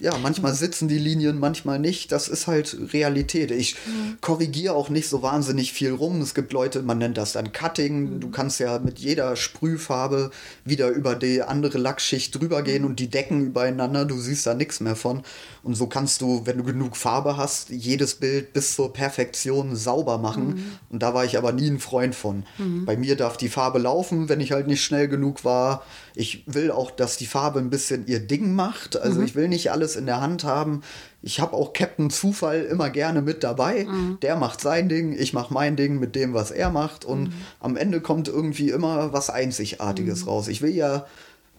ja, 0.00 0.16
manchmal 0.18 0.54
sitzen 0.54 0.88
die 0.88 0.98
Linien, 0.98 1.38
manchmal 1.38 1.78
nicht. 1.78 2.12
Das 2.12 2.28
ist 2.28 2.46
halt 2.46 2.76
Realität. 2.92 3.50
Ich 3.50 3.76
mhm. 3.86 4.18
korrigiere 4.20 4.74
auch 4.74 4.88
nicht 4.88 5.08
so 5.08 5.22
wahnsinnig 5.22 5.72
viel 5.72 5.92
rum. 5.92 6.20
Es 6.20 6.34
gibt 6.34 6.52
Leute, 6.52 6.82
man 6.82 6.98
nennt 6.98 7.16
das 7.16 7.32
dann 7.32 7.52
Cutting. 7.52 8.14
Mhm. 8.14 8.20
Du 8.20 8.30
kannst 8.30 8.60
ja 8.60 8.78
mit 8.78 8.98
jeder 8.98 9.36
Sprühfarbe 9.36 10.30
wieder 10.64 10.88
über 10.90 11.14
die 11.14 11.42
andere 11.42 11.78
Lackschicht 11.78 12.38
drüber 12.38 12.62
gehen 12.62 12.82
mhm. 12.82 12.88
und 12.88 13.00
die 13.00 13.08
decken 13.08 13.46
übereinander. 13.46 14.04
Du 14.04 14.18
siehst 14.18 14.46
da 14.46 14.54
nichts 14.54 14.80
mehr 14.80 14.96
von. 14.96 15.22
Und 15.62 15.74
so 15.74 15.86
kannst 15.86 16.20
du, 16.20 16.42
wenn 16.44 16.58
du 16.58 16.64
genug 16.64 16.96
Farbe 16.96 17.36
hast, 17.36 17.70
jedes 17.70 18.16
Bild 18.16 18.52
bis 18.52 18.74
zur 18.74 18.92
Perfektion 18.92 19.76
sauber 19.76 20.18
machen. 20.18 20.48
Mhm. 20.48 20.64
Und 20.90 21.02
da 21.02 21.14
war 21.14 21.24
ich 21.24 21.38
aber 21.38 21.52
nie 21.52 21.68
ein 21.70 21.80
Freund 21.80 22.14
von. 22.14 22.44
Mhm. 22.58 22.84
Bei 22.84 22.96
mir 22.96 23.16
darf 23.16 23.36
die 23.36 23.48
Farbe 23.48 23.78
laufen, 23.78 24.28
wenn 24.28 24.40
ich 24.40 24.52
halt 24.52 24.66
nicht 24.66 24.84
schnell 24.84 25.08
genug 25.08 25.44
war. 25.44 25.84
Ich 26.16 26.44
will 26.46 26.70
auch, 26.70 26.90
dass 26.90 27.16
die 27.16 27.26
Farbe 27.26 27.58
ein 27.58 27.70
bisschen 27.70 28.06
ihr 28.06 28.20
Ding 28.20 28.54
macht. 28.54 28.96
Also 28.96 29.18
mhm. 29.18 29.26
ich 29.26 29.34
will 29.34 29.48
nicht 29.48 29.72
alles 29.72 29.96
in 29.96 30.06
der 30.06 30.20
Hand 30.20 30.44
haben. 30.44 30.82
Ich 31.22 31.40
habe 31.40 31.54
auch 31.54 31.72
Captain 31.72 32.10
Zufall 32.10 32.62
immer 32.62 32.90
gerne 32.90 33.20
mit 33.20 33.42
dabei. 33.42 33.84
Mhm. 33.84 34.18
Der 34.22 34.36
macht 34.36 34.60
sein 34.60 34.88
Ding, 34.88 35.12
ich 35.12 35.32
mache 35.32 35.52
mein 35.52 35.76
Ding 35.76 35.98
mit 35.98 36.14
dem, 36.14 36.32
was 36.32 36.50
er 36.50 36.70
macht. 36.70 37.04
Und 37.04 37.24
mhm. 37.24 37.34
am 37.60 37.76
Ende 37.76 38.00
kommt 38.00 38.28
irgendwie 38.28 38.70
immer 38.70 39.12
was 39.12 39.28
Einzigartiges 39.30 40.22
mhm. 40.22 40.28
raus. 40.28 40.48
Ich 40.48 40.62
will 40.62 40.74
ja 40.74 41.06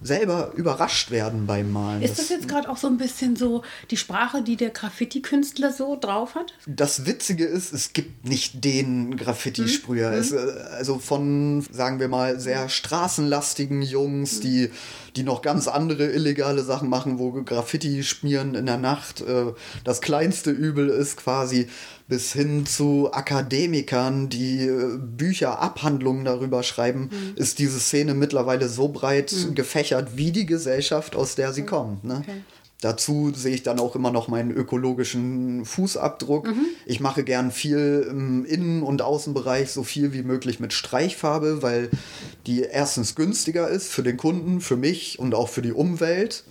selber 0.01 0.51
überrascht 0.55 1.09
werden 1.09 1.47
beim 1.47 1.71
Malen. 1.71 2.01
Ist 2.01 2.19
das 2.19 2.29
jetzt 2.29 2.47
gerade 2.47 2.69
auch 2.69 2.77
so 2.77 2.87
ein 2.87 2.97
bisschen 2.97 3.35
so 3.35 3.63
die 3.91 3.97
Sprache, 3.97 4.43
die 4.43 4.55
der 4.57 4.69
Graffiti-Künstler 4.69 5.71
so 5.71 5.97
drauf 5.99 6.35
hat? 6.35 6.53
Das 6.67 7.05
Witzige 7.05 7.45
ist, 7.45 7.73
es 7.73 7.93
gibt 7.93 8.27
nicht 8.27 8.63
den 8.63 9.15
Graffiti-Sprüher. 9.17 10.11
Mhm. 10.11 10.17
mhm. 10.17 10.37
also 10.71 10.99
von, 10.99 11.65
sagen 11.71 11.99
wir 11.99 12.07
mal, 12.07 12.39
sehr 12.39 12.69
straßenlastigen 12.69 13.81
Jungs, 13.81 14.37
mhm. 14.37 14.41
die, 14.41 14.71
die 15.15 15.23
noch 15.23 15.41
ganz 15.41 15.67
andere 15.67 16.11
illegale 16.11 16.63
Sachen 16.63 16.89
machen, 16.89 17.17
wo 17.17 17.31
Graffiti 17.31 18.03
schmieren 18.03 18.53
in 18.55 18.65
der 18.65 18.77
Nacht 18.77 19.21
äh, 19.21 19.53
das 19.83 20.01
kleinste 20.01 20.51
Übel 20.51 20.89
ist 20.89 21.17
quasi 21.17 21.67
bis 22.07 22.33
hin 22.33 22.65
zu 22.65 23.09
Akademikern, 23.11 24.29
die 24.29 24.67
äh, 24.67 24.97
Bücher, 24.97 25.59
Abhandlungen 25.59 26.23
darüber 26.23 26.61
schreiben, 26.61 27.09
mhm. 27.11 27.33
ist 27.35 27.57
diese 27.57 27.79
Szene 27.79 28.13
mittlerweile 28.13 28.69
so 28.69 28.89
breit 28.89 29.33
mhm. 29.33 29.55
Gefächert 29.85 30.17
wie 30.17 30.31
die 30.31 30.45
Gesellschaft, 30.45 31.15
aus 31.15 31.35
der 31.35 31.53
sie 31.53 31.61
mhm. 31.61 31.67
kommt. 31.67 32.03
Ne? 32.03 32.21
Okay. 32.21 32.41
Dazu 32.81 33.31
sehe 33.33 33.55
ich 33.55 33.63
dann 33.63 33.79
auch 33.79 33.95
immer 33.95 34.11
noch 34.11 34.27
meinen 34.27 34.51
ökologischen 34.51 35.65
Fußabdruck. 35.65 36.47
Mhm. 36.47 36.65
Ich 36.85 36.99
mache 36.99 37.23
gern 37.23 37.51
viel 37.51 38.05
im 38.09 38.45
Innen- 38.45 38.83
und 38.83 39.01
Außenbereich, 39.01 39.71
so 39.71 39.83
viel 39.83 40.13
wie 40.13 40.23
möglich 40.23 40.59
mit 40.59 40.73
Streichfarbe, 40.73 41.61
weil 41.61 41.89
die 42.45 42.61
erstens 42.61 43.15
günstiger 43.15 43.69
ist 43.69 43.87
für 43.87 44.03
den 44.03 44.17
Kunden, 44.17 44.59
für 44.59 44.75
mich 44.75 45.19
und 45.19 45.33
auch 45.33 45.49
für 45.49 45.61
die 45.61 45.71
Umwelt. 45.71 46.43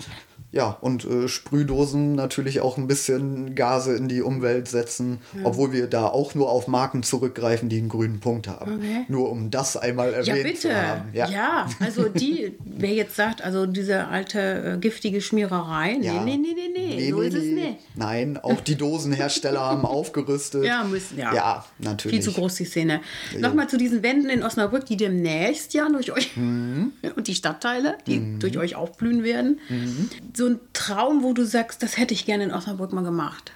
Ja, 0.55 0.79
und 0.81 1.05
äh, 1.05 1.27
Sprühdosen 1.27 2.15
natürlich 2.15 2.61
auch 2.61 2.79
ein 2.79 2.87
bisschen 2.87 3.57
Gase 3.57 3.97
in 3.97 4.07
die 4.07 4.23
Umwelt 4.23 4.69
setzen, 4.69 5.19
ja. 5.37 5.41
obwohl 5.43 5.73
wir 5.73 5.89
da 5.89 6.07
auch 6.07 6.37
nur 6.37 6.49
auf 6.49 6.69
Marken 6.69 7.03
zurückgreifen, 7.03 7.69
die 7.69 7.79
einen 7.79 7.89
grünen 7.89 8.21
Punkt 8.21 8.47
haben. 8.47 8.77
Okay. 8.77 9.05
Nur 9.09 9.33
um 9.33 9.51
das 9.51 9.77
einmal 9.77 10.15
erwähnt 10.15 10.37
ja, 10.37 10.43
bitte. 10.45 10.59
zu 10.61 10.77
haben. 10.77 11.09
Ja. 11.13 11.29
ja, 11.29 11.69
also 11.81 12.09
die, 12.09 12.53
wer 12.65 12.93
jetzt 12.93 13.17
sagt, 13.17 13.43
also 13.43 13.67
diese 13.67 14.07
alte 14.07 14.75
äh, 14.75 14.79
giftige 14.79 15.21
Schmiererei, 15.21 15.97
nee, 15.99 16.07
ja. 16.07 16.23
nee, 16.23 16.37
nee, 16.37 16.55
nee, 16.55 16.71
nee, 16.73 16.95
nee 16.99 17.11
so 17.11 17.21
nee, 17.21 17.27
ist 17.27 17.35
es 17.35 17.45
nicht. 17.45 17.79
Nein, 17.97 18.39
auch 18.39 18.61
die 18.61 18.77
Dosenhersteller 18.77 19.61
haben 19.61 19.85
aufgerüstet. 19.85 20.65
Ja, 20.65 20.85
müssen, 20.85 21.19
ja. 21.19 21.35
Ja, 21.35 21.65
natürlich. 21.81 22.23
Viel 22.23 22.33
zu 22.33 22.41
groß 22.41 22.55
die 22.55 22.65
Szene. 22.65 23.01
Nochmal 23.41 23.69
zu 23.69 23.77
diesen 23.77 24.05
Wänden 24.05 24.31
in 24.31 24.45
Osnabrück, 24.45 24.87
die 24.87 24.97
demnächst 24.97 25.75
ja 25.75 25.89
durch 25.89 26.13
euch 26.13 26.37
mhm. 26.37 26.93
und 27.17 27.27
die 27.27 27.35
Stadtteile, 27.35 27.99
die 28.07 28.21
mhm. 28.21 28.39
durch 28.39 28.57
euch 28.57 28.77
aufblühen 28.77 29.25
werden. 29.25 29.59
Mhm. 29.69 30.11
So 30.33 30.44
so 30.45 30.51
ein 30.51 30.61
Traum, 30.73 31.23
wo 31.23 31.33
du 31.33 31.45
sagst, 31.45 31.83
das 31.83 31.97
hätte 31.97 32.15
ich 32.15 32.27
gerne 32.27 32.45
in 32.45 32.53
Osnabrück 32.53 32.93
mal 32.93 33.05
gemacht? 33.05 33.53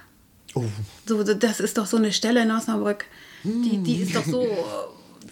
Oh. 0.54 0.64
So, 1.06 1.22
das 1.22 1.60
ist 1.60 1.76
doch 1.76 1.86
so 1.86 1.98
eine 1.98 2.12
Stelle 2.12 2.42
in 2.42 2.50
Osnabrück, 2.50 3.04
die, 3.44 3.82
die 3.82 4.00
ist 4.00 4.16
doch 4.16 4.24
so, 4.24 4.46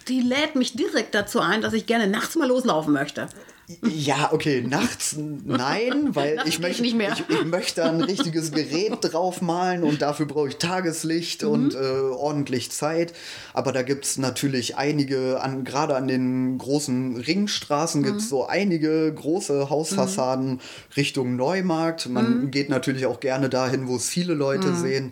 die 0.07 0.21
lädt 0.21 0.55
mich 0.55 0.73
direkt 0.73 1.15
dazu 1.15 1.39
ein, 1.39 1.61
dass 1.61 1.73
ich 1.73 1.85
gerne 1.85 2.07
nachts 2.07 2.35
mal 2.35 2.47
loslaufen 2.47 2.93
möchte. 2.93 3.27
Ja, 3.83 4.29
okay, 4.31 4.61
nachts 4.65 5.17
nein, 5.17 6.09
weil 6.15 6.35
nachts 6.35 6.49
ich, 6.49 6.59
möchte, 6.59 6.85
ich, 6.85 6.95
ich, 6.95 7.45
möchte 7.45 7.83
ein 7.83 8.01
richtiges 8.01 8.51
Gerät 8.53 8.97
draufmalen 9.01 9.83
und 9.83 10.01
dafür 10.01 10.25
brauche 10.25 10.47
ich 10.47 10.55
Tageslicht 10.55 11.43
mhm. 11.43 11.49
und 11.49 11.75
äh, 11.75 11.77
ordentlich 11.77 12.71
Zeit. 12.71 13.13
Aber 13.53 13.73
da 13.73 13.81
gibt 13.81 14.05
es 14.05 14.17
natürlich 14.17 14.77
einige, 14.77 15.41
an, 15.41 15.65
gerade 15.65 15.97
an 15.97 16.07
den 16.07 16.57
großen 16.57 17.17
Ringstraßen 17.17 18.01
mhm. 18.01 18.05
gibt 18.05 18.17
es 18.21 18.29
so 18.29 18.47
einige 18.47 19.13
große 19.13 19.69
Hausfassaden 19.69 20.51
mhm. 20.51 20.59
Richtung 20.95 21.35
Neumarkt. 21.35 22.07
Man 22.07 22.43
mhm. 22.43 22.51
geht 22.51 22.69
natürlich 22.69 23.05
auch 23.05 23.19
gerne 23.19 23.49
dahin, 23.49 23.89
wo 23.89 23.97
es 23.97 24.07
viele 24.07 24.33
Leute 24.33 24.67
mhm. 24.67 24.81
sehen. 24.81 25.11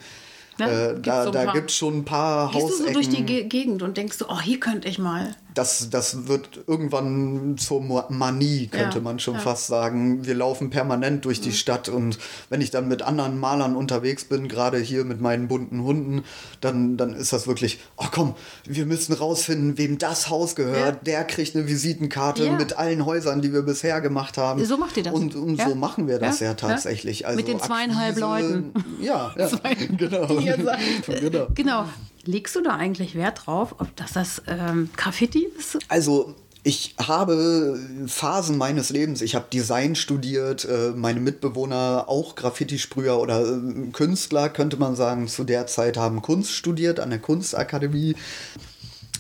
Ne? 0.60 0.96
Äh, 0.96 1.02
da 1.02 1.26
so 1.26 1.32
da 1.32 1.52
gibt 1.52 1.72
es 1.72 1.76
schon 1.76 1.98
ein 1.98 2.06
paar 2.06 2.52
Gehst 2.54 2.64
Hausecken. 2.64 2.86
du 2.86 2.88
so 2.88 2.94
durch 2.94 3.10
die 3.10 3.26
Ge 3.26 3.44
Gegend 3.44 3.84
und 3.84 3.98
denkst 3.98 4.18
so, 4.18 4.30
oh, 4.30 4.40
hier 4.40 4.62
könnte 4.62 4.88
ich 4.88 4.98
mal 4.98 5.36
das, 5.56 5.90
das 5.90 6.28
wird 6.28 6.60
irgendwann 6.68 7.58
zur 7.58 7.82
Manie, 8.10 8.68
könnte 8.68 8.98
ja, 8.98 9.04
man 9.04 9.20
schon 9.20 9.36
ja. 9.36 9.40
fast 9.40 9.68
sagen. 9.68 10.26
Wir 10.26 10.36
laufen 10.36 10.70
permanent 10.70 11.26
durch 11.26 11.42
die 11.42 11.50
mhm. 11.50 11.54
Stadt 11.54 11.90
und 11.90 12.20
wenn 12.50 12.62
ich 12.62 12.72
dann 12.72 12.88
mit 12.88 13.02
anderen 13.02 13.40
Malern 13.40 13.76
unterwegs 13.76 14.26
bin, 14.26 14.48
gerade 14.48 14.78
hier 14.78 15.06
mit 15.06 15.22
meinen 15.22 15.48
bunten 15.48 15.84
Hunden, 15.84 16.24
dann, 16.62 16.98
dann 16.98 17.16
ist 17.16 17.34
das 17.34 17.48
wirklich, 17.48 17.80
oh 17.96 18.06
komm, 18.12 18.36
wir 18.66 18.86
müssen 18.86 19.14
rausfinden, 19.14 19.78
wem 19.78 19.98
das 19.98 20.30
Haus 20.30 20.56
gehört. 20.56 20.96
Ja. 20.96 21.04
Der 21.04 21.24
kriegt 21.24 21.56
eine 21.56 21.68
Visitenkarte 21.68 22.52
mit 22.52 22.78
allen 22.78 23.06
Häusern, 23.06 23.42
die 23.42 23.54
wir 23.54 23.62
bisher 23.62 24.02
gemacht 24.02 24.38
haben. 24.38 24.64
So 24.66 24.78
macht 24.78 24.98
ihr 24.98 25.04
das. 25.04 25.14
Und, 25.14 25.36
und 25.36 25.62
so 25.62 25.74
machen 25.76 26.08
wir 26.08 26.20
das 26.20 26.42
ja, 26.42 26.54
tatsächlich. 26.54 27.26
Also 27.26 27.38
mit 27.38 27.48
den 27.48 27.60
zweieinhalb 27.60 28.22
Akquise, 28.22 28.54
Leuten. 28.54 28.74
Ja, 29.02 29.34
genau. 29.98 30.28
genau. 30.28 31.48
genau. 31.56 31.86
Legst 32.26 32.56
du 32.56 32.62
da 32.62 32.76
eigentlich 32.76 33.16
Wert 33.16 33.46
drauf, 33.46 33.76
ob 33.80 33.96
das 33.96 34.14
das 34.14 34.42
ähm, 34.48 34.90
Graffiti 34.98 35.48
ist? 35.58 35.78
Also 35.88 36.36
ich 36.64 36.96
habe 37.00 37.80
Phasen 38.08 38.58
meines 38.58 38.90
Lebens, 38.90 39.22
ich 39.22 39.36
habe 39.36 39.46
Design 39.54 39.96
studiert, 39.96 40.66
äh, 40.66 40.94
meine 40.96 41.20
Mitbewohner 41.20 42.06
auch 42.08 42.36
Graffiti-Sprüher 42.36 43.20
oder 43.20 43.46
äh, 43.46 43.92
Künstler, 43.92 44.50
könnte 44.50 44.78
man 44.78 44.96
sagen, 44.96 45.28
zu 45.28 45.44
der 45.44 45.68
Zeit 45.68 45.98
haben 45.98 46.24
Kunst 46.24 46.54
studiert 46.54 47.00
an 47.00 47.12
der 47.12 47.20
Kunstakademie. 47.20 48.16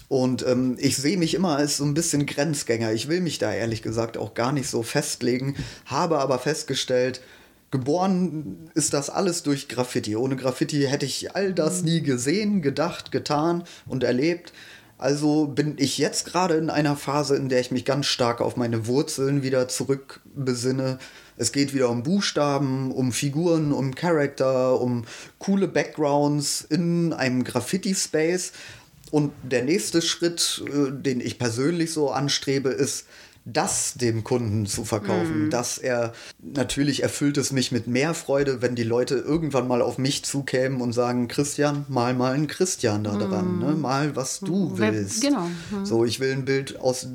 Und 0.07 0.45
ähm, 0.47 0.75
ich 0.79 0.97
sehe 0.97 1.17
mich 1.17 1.35
immer 1.35 1.55
als 1.55 1.77
so 1.77 1.83
ein 1.83 1.93
bisschen 1.93 2.25
Grenzgänger. 2.25 2.93
Ich 2.93 3.09
will 3.09 3.21
mich 3.21 3.37
da 3.37 3.53
ehrlich 3.53 3.83
gesagt 3.83 4.17
auch 4.17 4.33
gar 4.33 4.51
nicht 4.51 4.67
so 4.67 4.81
festlegen, 4.81 5.55
habe 5.85 6.17
aber 6.17 6.39
festgestellt, 6.39 7.21
Geboren 7.75 8.69
ist 8.73 8.93
das 8.93 9.09
alles 9.09 9.43
durch 9.43 9.67
Graffiti. 9.67 10.15
Ohne 10.15 10.37
Graffiti 10.37 10.83
hätte 10.83 11.05
ich 11.05 11.35
all 11.35 11.53
das 11.53 11.83
nie 11.83 12.01
gesehen, 12.01 12.61
gedacht, 12.61 13.11
getan 13.11 13.65
und 13.85 14.05
erlebt. 14.05 14.53
Also 14.97 15.47
bin 15.47 15.75
ich 15.77 15.97
jetzt 15.97 16.25
gerade 16.25 16.53
in 16.53 16.69
einer 16.69 16.95
Phase, 16.95 17.35
in 17.35 17.49
der 17.49 17.59
ich 17.59 17.71
mich 17.71 17.83
ganz 17.83 18.05
stark 18.05 18.39
auf 18.39 18.55
meine 18.55 18.87
Wurzeln 18.87 19.43
wieder 19.43 19.67
zurückbesinne. 19.67 20.99
Es 21.35 21.51
geht 21.51 21.73
wieder 21.73 21.89
um 21.89 22.03
Buchstaben, 22.03 22.93
um 22.93 23.11
Figuren, 23.11 23.73
um 23.73 23.93
Charakter, 23.93 24.79
um 24.79 25.03
coole 25.37 25.67
Backgrounds 25.67 26.61
in 26.61 27.11
einem 27.11 27.43
Graffiti-Space. 27.43 28.53
Und 29.11 29.33
der 29.43 29.65
nächste 29.65 30.01
Schritt, 30.01 30.63
äh, 30.67 30.93
den 30.93 31.19
ich 31.19 31.37
persönlich 31.37 31.91
so 31.91 32.09
anstrebe, 32.09 32.69
ist, 32.69 33.05
das 33.45 33.93
dem 33.93 34.23
Kunden 34.23 34.65
zu 34.65 34.83
verkaufen. 34.83 35.47
Mm. 35.47 35.49
Dass 35.51 35.77
er 35.77 36.13
natürlich 36.41 37.03
erfüllt 37.03 37.37
es 37.37 37.51
mich 37.51 37.71
mit 37.71 37.85
mehr 37.85 38.15
Freude, 38.15 38.61
wenn 38.61 38.75
die 38.75 38.83
Leute 38.83 39.15
irgendwann 39.15 39.67
mal 39.67 39.83
auf 39.83 39.99
mich 39.99 40.25
zukämen 40.25 40.81
und 40.81 40.93
sagen, 40.93 41.27
Christian, 41.27 41.85
mal 41.87 42.15
mal 42.15 42.33
einen 42.33 42.47
Christian 42.47 43.03
da 43.03 43.15
dran, 43.15 43.57
mm. 43.57 43.59
ne? 43.59 43.71
mal 43.73 44.15
was 44.15 44.39
du 44.39 44.77
willst. 44.77 45.21
Genau. 45.21 45.47
Mm. 45.71 45.85
So, 45.85 46.03
ich 46.05 46.19
will 46.19 46.33
ein 46.33 46.45
Bild 46.45 46.79
aus 46.79 47.07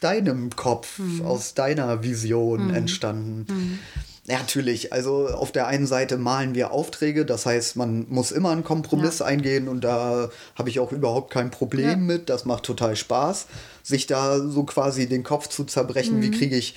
deinem 0.00 0.50
Kopf, 0.54 0.98
mm. 0.98 1.22
aus 1.26 1.54
deiner 1.54 2.04
Vision 2.04 2.68
mm. 2.68 2.74
entstanden. 2.74 3.78
Ja, 4.26 4.38
natürlich. 4.38 4.92
Also 4.92 5.28
auf 5.28 5.50
der 5.50 5.66
einen 5.66 5.86
Seite 5.86 6.16
malen 6.16 6.54
wir 6.54 6.70
Aufträge, 6.70 7.26
das 7.26 7.44
heißt, 7.44 7.74
man 7.74 8.06
muss 8.08 8.30
immer 8.30 8.50
einen 8.50 8.62
Kompromiss 8.62 9.18
ja. 9.18 9.26
eingehen 9.26 9.66
und 9.66 9.82
da 9.82 10.30
habe 10.54 10.68
ich 10.68 10.78
auch 10.78 10.92
überhaupt 10.92 11.32
kein 11.32 11.50
Problem 11.50 11.88
ja. 11.88 11.96
mit. 11.96 12.28
Das 12.28 12.44
macht 12.44 12.62
total 12.62 12.94
Spaß. 12.94 13.46
Sich 13.82 14.06
da 14.06 14.38
so 14.38 14.64
quasi 14.64 15.08
den 15.08 15.22
Kopf 15.22 15.48
zu 15.48 15.64
zerbrechen, 15.64 16.18
mhm. 16.18 16.22
wie 16.22 16.30
kriege 16.30 16.56
ich 16.56 16.74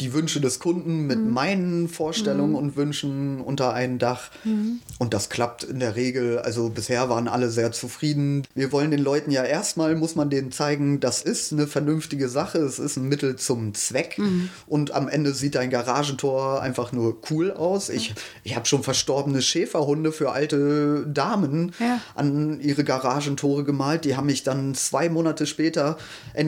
die 0.00 0.12
Wünsche 0.12 0.40
des 0.40 0.60
Kunden 0.60 1.06
mit 1.06 1.18
mhm. 1.18 1.32
meinen 1.32 1.88
Vorstellungen 1.88 2.50
mhm. 2.50 2.56
und 2.56 2.76
Wünschen 2.76 3.40
unter 3.40 3.72
ein 3.74 3.98
Dach. 3.98 4.30
Mhm. 4.44 4.80
Und 4.98 5.14
das 5.14 5.28
klappt 5.28 5.64
in 5.64 5.80
der 5.80 5.96
Regel. 5.96 6.38
Also 6.38 6.70
bisher 6.70 7.08
waren 7.08 7.26
alle 7.26 7.50
sehr 7.50 7.72
zufrieden. 7.72 8.46
Wir 8.54 8.70
wollen 8.70 8.90
den 8.90 9.00
Leuten 9.00 9.30
ja 9.30 9.44
erstmal, 9.44 9.96
muss 9.96 10.14
man 10.14 10.30
denen 10.30 10.52
zeigen, 10.52 11.00
das 11.00 11.22
ist 11.22 11.52
eine 11.52 11.66
vernünftige 11.66 12.28
Sache. 12.28 12.58
Es 12.58 12.78
ist 12.78 12.96
ein 12.96 13.08
Mittel 13.08 13.36
zum 13.36 13.74
Zweck. 13.74 14.18
Mhm. 14.18 14.50
Und 14.66 14.92
am 14.92 15.08
Ende 15.08 15.34
sieht 15.34 15.54
dein 15.56 15.70
Garagentor 15.70 16.62
einfach 16.62 16.92
nur 16.92 17.18
cool 17.30 17.50
aus. 17.50 17.88
Ich, 17.88 18.14
ich 18.44 18.54
habe 18.54 18.66
schon 18.66 18.82
verstorbene 18.82 19.42
Schäferhunde 19.42 20.12
für 20.12 20.30
alte 20.30 21.06
Damen 21.06 21.72
ja. 21.80 22.00
an 22.14 22.60
ihre 22.60 22.84
Garagentore 22.84 23.64
gemalt. 23.64 24.04
Die 24.04 24.16
haben 24.16 24.26
mich 24.26 24.44
dann 24.44 24.74
zwei 24.74 25.08
Monate 25.08 25.46
später 25.46 25.98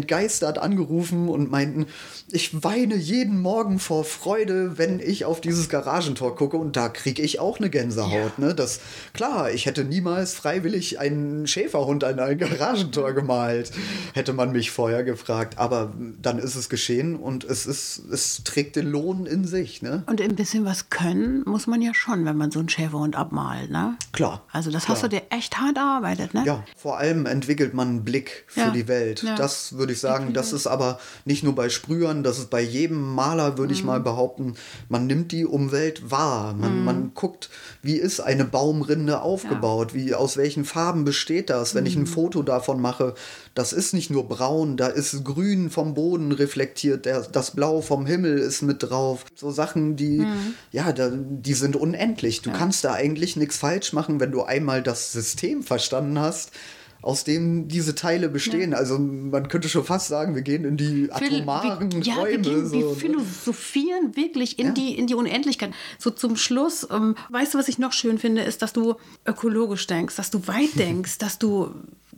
entgeistert 0.00 0.58
angerufen 0.58 1.28
und 1.28 1.50
meinten, 1.50 1.86
ich 2.32 2.62
weine 2.64 2.96
jeden 2.96 3.40
Morgen 3.40 3.78
vor 3.78 4.04
Freude, 4.04 4.78
wenn 4.78 4.98
ich 4.98 5.26
auf 5.26 5.40
dieses 5.42 5.68
Garagentor 5.68 6.36
gucke 6.36 6.56
und 6.56 6.76
da 6.76 6.88
kriege 6.88 7.20
ich 7.20 7.38
auch 7.38 7.58
eine 7.58 7.68
Gänsehaut. 7.68 8.32
Ja. 8.38 8.46
Ne? 8.46 8.54
Das, 8.54 8.80
klar, 9.12 9.50
ich 9.50 9.66
hätte 9.66 9.84
niemals 9.84 10.32
freiwillig 10.32 10.98
einen 10.98 11.46
Schäferhund 11.46 12.02
an 12.04 12.18
ein 12.18 12.38
Garagentor 12.38 13.12
gemalt, 13.12 13.72
hätte 14.14 14.32
man 14.32 14.52
mich 14.52 14.70
vorher 14.70 15.04
gefragt. 15.04 15.58
Aber 15.58 15.92
dann 16.22 16.38
ist 16.38 16.54
es 16.54 16.70
geschehen 16.70 17.16
und 17.16 17.44
es, 17.44 17.66
ist, 17.66 18.02
es 18.10 18.42
trägt 18.44 18.76
den 18.76 18.90
Lohn 18.90 19.26
in 19.26 19.44
sich. 19.44 19.82
Ne? 19.82 20.04
Und 20.06 20.22
ein 20.22 20.34
bisschen 20.34 20.64
was 20.64 20.88
können 20.88 21.42
muss 21.44 21.66
man 21.66 21.82
ja 21.82 21.92
schon, 21.92 22.24
wenn 22.24 22.36
man 22.36 22.50
so 22.50 22.60
einen 22.60 22.70
Schäferhund 22.70 23.16
abmalt. 23.16 23.70
Ne? 23.70 23.96
Klar. 24.12 24.44
Also 24.50 24.70
das 24.70 24.84
klar. 24.84 24.96
hast 24.96 25.04
du 25.04 25.08
dir 25.08 25.22
echt 25.28 25.58
hart 25.58 25.76
erarbeitet. 25.76 26.32
Ne? 26.32 26.44
Ja, 26.46 26.64
vor 26.76 26.98
allem 26.98 27.26
entwickelt 27.26 27.74
man 27.74 27.88
einen 27.88 28.04
Blick 28.04 28.44
für 28.46 28.60
ja. 28.60 28.70
die 28.70 28.88
Welt. 28.88 29.22
Ja. 29.22 29.34
Das 29.34 29.76
würde 29.76 29.89
ich 29.92 30.00
sagen, 30.00 30.32
das 30.32 30.52
ist 30.52 30.66
aber 30.66 30.98
nicht 31.24 31.42
nur 31.42 31.54
bei 31.54 31.68
Sprühern, 31.68 32.22
das 32.22 32.38
ist 32.38 32.50
bei 32.50 32.60
jedem 32.60 33.14
Maler, 33.14 33.58
würde 33.58 33.72
mhm. 33.72 33.78
ich 33.78 33.84
mal 33.84 34.00
behaupten, 34.00 34.54
man 34.88 35.06
nimmt 35.06 35.32
die 35.32 35.46
Umwelt 35.46 36.10
wahr. 36.10 36.54
Man, 36.54 36.78
mhm. 36.78 36.84
man 36.84 37.14
guckt, 37.14 37.50
wie 37.82 37.96
ist 37.96 38.20
eine 38.20 38.44
Baumrinde 38.44 39.22
aufgebaut, 39.22 39.92
ja. 39.92 39.98
wie, 39.98 40.14
aus 40.14 40.36
welchen 40.36 40.64
Farben 40.64 41.04
besteht 41.04 41.50
das. 41.50 41.74
Wenn 41.74 41.84
mhm. 41.84 41.88
ich 41.88 41.96
ein 41.96 42.02
mhm. 42.02 42.06
Foto 42.06 42.42
davon 42.42 42.80
mache, 42.80 43.14
das 43.54 43.72
ist 43.72 43.94
nicht 43.94 44.10
nur 44.10 44.28
braun, 44.28 44.76
da 44.76 44.86
ist 44.86 45.24
grün 45.24 45.70
vom 45.70 45.94
Boden 45.94 46.32
reflektiert, 46.32 47.04
der, 47.06 47.22
das 47.22 47.52
Blau 47.52 47.80
vom 47.80 48.06
Himmel 48.06 48.38
ist 48.38 48.62
mit 48.62 48.82
drauf. 48.82 49.24
So 49.34 49.50
Sachen, 49.50 49.96
die, 49.96 50.18
mhm. 50.18 50.54
ja, 50.72 50.92
da, 50.92 51.10
die 51.12 51.54
sind 51.54 51.76
unendlich. 51.76 52.42
Du 52.42 52.50
ja. 52.50 52.56
kannst 52.56 52.84
da 52.84 52.92
eigentlich 52.92 53.36
nichts 53.36 53.56
falsch 53.56 53.92
machen, 53.92 54.20
wenn 54.20 54.32
du 54.32 54.42
einmal 54.42 54.82
das 54.82 55.12
System 55.12 55.62
verstanden 55.62 56.18
hast 56.18 56.52
aus 57.02 57.24
dem 57.24 57.68
diese 57.68 57.94
Teile 57.94 58.28
bestehen. 58.28 58.72
Ja. 58.72 58.78
Also 58.78 58.98
man 58.98 59.48
könnte 59.48 59.68
schon 59.68 59.84
fast 59.84 60.08
sagen, 60.08 60.34
wir 60.34 60.42
gehen 60.42 60.64
in 60.64 60.76
die 60.76 61.10
atomaren 61.10 61.92
wir, 61.92 62.00
ja, 62.02 62.14
Räume. 62.14 62.44
Wir, 62.44 62.54
gehen, 62.54 62.66
so, 62.66 62.72
wir 62.72 62.86
ne? 62.86 62.94
philosophieren 62.94 64.16
wirklich 64.16 64.58
in, 64.58 64.66
ja. 64.66 64.72
die, 64.72 64.98
in 64.98 65.06
die 65.06 65.14
Unendlichkeit. 65.14 65.72
So 65.98 66.10
zum 66.10 66.36
Schluss, 66.36 66.86
ähm, 66.90 67.16
weißt 67.30 67.54
du, 67.54 67.58
was 67.58 67.68
ich 67.68 67.78
noch 67.78 67.92
schön 67.92 68.18
finde, 68.18 68.42
ist, 68.42 68.62
dass 68.62 68.72
du 68.72 68.96
ökologisch 69.26 69.86
denkst, 69.86 70.16
dass 70.16 70.30
du 70.30 70.46
weit 70.46 70.74
denkst, 70.78 71.18
dass 71.18 71.38
du 71.38 71.74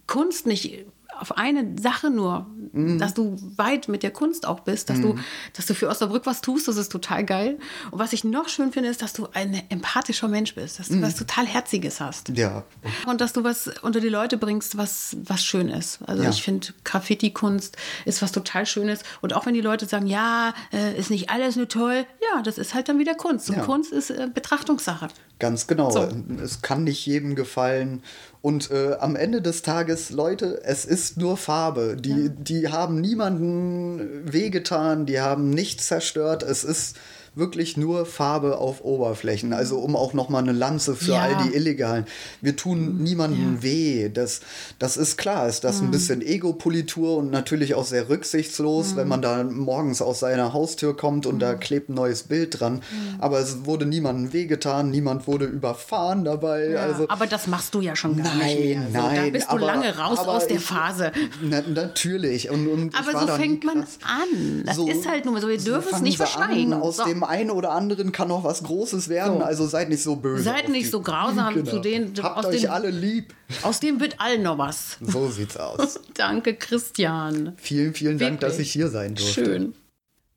Kunst 0.06 0.46
nicht 0.46 0.84
auf 1.18 1.36
eine 1.36 1.78
Sache 1.80 2.10
nur, 2.10 2.46
mhm. 2.72 2.98
dass 2.98 3.14
du 3.14 3.36
weit 3.56 3.88
mit 3.88 4.02
der 4.02 4.10
Kunst 4.10 4.46
auch 4.46 4.60
bist, 4.60 4.90
dass 4.90 4.98
mhm. 4.98 5.02
du, 5.02 5.18
dass 5.54 5.66
du 5.66 5.74
für 5.74 5.88
Osnabrück 5.88 6.26
was 6.26 6.40
tust, 6.40 6.68
das 6.68 6.76
ist 6.76 6.90
total 6.90 7.24
geil. 7.24 7.58
Und 7.90 7.98
was 7.98 8.12
ich 8.12 8.24
noch 8.24 8.48
schön 8.48 8.72
finde, 8.72 8.88
ist, 8.88 9.02
dass 9.02 9.12
du 9.12 9.28
ein 9.32 9.62
empathischer 9.68 10.28
Mensch 10.28 10.54
bist, 10.54 10.78
dass 10.78 10.88
du 10.88 10.94
mhm. 10.94 11.02
was 11.02 11.16
total 11.16 11.46
Herziges 11.46 12.00
hast. 12.00 12.30
Ja. 12.30 12.64
Und 13.06 13.20
dass 13.20 13.32
du 13.32 13.44
was 13.44 13.70
unter 13.82 14.00
die 14.00 14.08
Leute 14.08 14.36
bringst, 14.36 14.76
was, 14.76 15.16
was 15.24 15.44
schön 15.44 15.68
ist. 15.68 16.00
Also 16.06 16.22
ja. 16.22 16.30
ich 16.30 16.42
finde, 16.42 16.68
Graffiti-Kunst 16.84 17.76
ist 18.04 18.22
was 18.22 18.32
total 18.32 18.66
Schönes. 18.66 19.00
Und 19.20 19.34
auch 19.34 19.46
wenn 19.46 19.54
die 19.54 19.60
Leute 19.60 19.86
sagen, 19.86 20.06
ja, 20.06 20.54
äh, 20.72 20.98
ist 20.98 21.10
nicht 21.10 21.30
alles 21.30 21.56
nur 21.56 21.68
toll, 21.68 22.06
ja, 22.32 22.42
das 22.42 22.58
ist 22.58 22.74
halt 22.74 22.88
dann 22.88 22.98
wieder 22.98 23.14
Kunst. 23.14 23.50
Und 23.50 23.56
ja. 23.56 23.64
Kunst 23.64 23.92
ist 23.92 24.10
äh, 24.10 24.28
Betrachtungssache. 24.32 25.08
Ganz 25.38 25.66
genau. 25.66 25.90
So. 25.90 26.08
Es 26.42 26.62
kann 26.62 26.84
nicht 26.84 27.04
jedem 27.04 27.34
gefallen. 27.34 28.02
Und 28.42 28.72
äh, 28.72 28.94
am 28.98 29.14
Ende 29.14 29.40
des 29.40 29.62
Tages, 29.62 30.10
Leute, 30.10 30.60
es 30.64 30.84
ist 30.84 31.16
nur 31.16 31.36
Farbe. 31.36 31.96
Die, 31.96 32.24
ja. 32.24 32.28
die 32.28 32.68
haben 32.68 33.00
niemanden 33.00 34.32
wehgetan, 34.32 35.06
die 35.06 35.20
haben 35.20 35.50
nichts 35.50 35.86
zerstört. 35.86 36.42
Es 36.42 36.64
ist 36.64 36.96
wirklich 37.34 37.76
nur 37.76 38.04
Farbe 38.04 38.58
auf 38.58 38.84
Oberflächen. 38.84 39.52
Also 39.52 39.78
um 39.78 39.96
auch 39.96 40.12
nochmal 40.12 40.42
eine 40.42 40.52
Lanze 40.52 40.94
für 40.94 41.12
ja. 41.12 41.22
all 41.22 41.36
die 41.44 41.54
Illegalen. 41.54 42.04
Wir 42.42 42.56
tun 42.56 42.96
mhm. 42.98 43.02
niemandem 43.02 43.56
ja. 43.56 43.62
weh. 43.62 44.08
Das, 44.10 44.40
das 44.78 44.96
ist 44.96 45.16
klar, 45.16 45.48
ist 45.48 45.64
das 45.64 45.80
mhm. 45.80 45.88
ein 45.88 45.90
bisschen 45.92 46.22
Ego-Politur 46.22 47.16
und 47.16 47.30
natürlich 47.30 47.74
auch 47.74 47.86
sehr 47.86 48.10
rücksichtslos, 48.10 48.92
mhm. 48.92 48.96
wenn 48.96 49.08
man 49.08 49.22
da 49.22 49.44
morgens 49.44 50.02
aus 50.02 50.20
seiner 50.20 50.52
Haustür 50.52 50.94
kommt 50.94 51.24
und 51.24 51.38
da 51.38 51.54
mhm. 51.54 51.60
klebt 51.60 51.88
ein 51.88 51.94
neues 51.94 52.24
Bild 52.24 52.60
dran. 52.60 52.74
Mhm. 52.74 53.20
Aber 53.20 53.38
es 53.38 53.64
wurde 53.64 53.86
niemandem 53.86 54.32
wehgetan, 54.34 54.90
niemand 54.90 55.26
wurde 55.26 55.46
überfahren 55.46 56.24
dabei. 56.24 56.68
Ja, 56.68 56.82
also, 56.82 57.08
aber 57.08 57.26
das 57.26 57.46
machst 57.46 57.74
du 57.74 57.80
ja 57.80 57.96
schon 57.96 58.22
gar 58.22 58.34
nein, 58.34 58.46
nicht 58.46 58.60
mehr. 58.60 58.82
So, 58.92 58.98
nein, 58.98 59.24
da 59.24 59.30
bist 59.30 59.46
du 59.46 59.52
aber, 59.52 59.66
lange 59.66 59.96
raus 59.96 60.18
aus 60.18 60.46
der 60.46 60.60
Phase. 60.60 61.12
Na, 61.40 61.62
natürlich. 61.62 62.50
Und, 62.50 62.68
und 62.68 62.94
aber 62.94 63.26
so 63.26 63.26
fängt 63.34 63.64
man 63.64 63.78
an. 63.80 64.64
Das 64.66 64.76
so, 64.76 64.86
ist 64.86 65.08
halt 65.08 65.24
nur 65.24 65.40
so, 65.40 65.48
wir 65.48 65.58
dürfen 65.58 65.88
so 65.90 65.96
es 65.96 66.02
nicht 66.02 66.18
verschweigen. 66.18 66.74
Aus 66.74 66.98
so. 66.98 67.04
dem 67.04 67.21
dem 67.22 67.28
einen 67.28 67.50
oder 67.50 67.72
anderen 67.72 68.12
kann 68.12 68.28
noch 68.28 68.44
was 68.44 68.62
Großes 68.62 69.08
werden. 69.08 69.38
So. 69.38 69.44
Also 69.44 69.66
seid 69.66 69.88
nicht 69.88 70.02
so 70.02 70.16
böse. 70.16 70.42
Seid 70.42 70.68
nicht 70.68 70.90
so 70.90 71.00
grausam 71.00 71.54
genau. 71.54 71.70
zu 71.70 71.78
denen. 71.80 72.14
Habt 72.22 72.46
euch 72.46 72.62
den, 72.62 72.70
alle 72.70 72.90
lieb. 72.90 73.34
Aus 73.62 73.80
dem 73.80 74.00
wird 74.00 74.20
allen 74.20 74.42
noch 74.42 74.58
was. 74.58 74.98
So 75.00 75.28
sieht's 75.28 75.56
aus. 75.56 76.00
Danke, 76.14 76.54
Christian. 76.54 77.54
Vielen, 77.56 77.94
vielen 77.94 78.20
Wirklich. 78.20 78.28
Dank, 78.28 78.40
dass 78.40 78.58
ich 78.58 78.72
hier 78.72 78.88
sein 78.88 79.14
durfte. 79.14 79.44
Schön. 79.44 79.74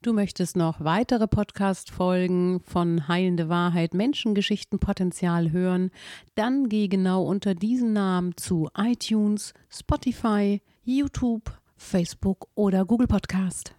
Du 0.01 0.13
möchtest 0.13 0.55
noch 0.55 0.81
weitere 0.81 1.25
Podcast-Folgen 1.27 2.59
von 2.59 3.07
Heilende 3.07 3.49
Wahrheit, 3.49 3.95
Menschengeschichten, 3.95 4.77
Potenzial 4.77 5.51
hören? 5.51 5.89
Dann 6.35 6.69
geh 6.69 6.87
genau 6.87 7.23
unter 7.23 7.55
diesen 7.55 7.93
Namen 7.93 8.37
zu 8.37 8.69
iTunes, 8.77 9.53
Spotify, 9.67 10.61
YouTube, 10.83 11.51
Facebook 11.75 12.47
oder 12.53 12.85
Google 12.85 13.07
Podcast. 13.07 13.73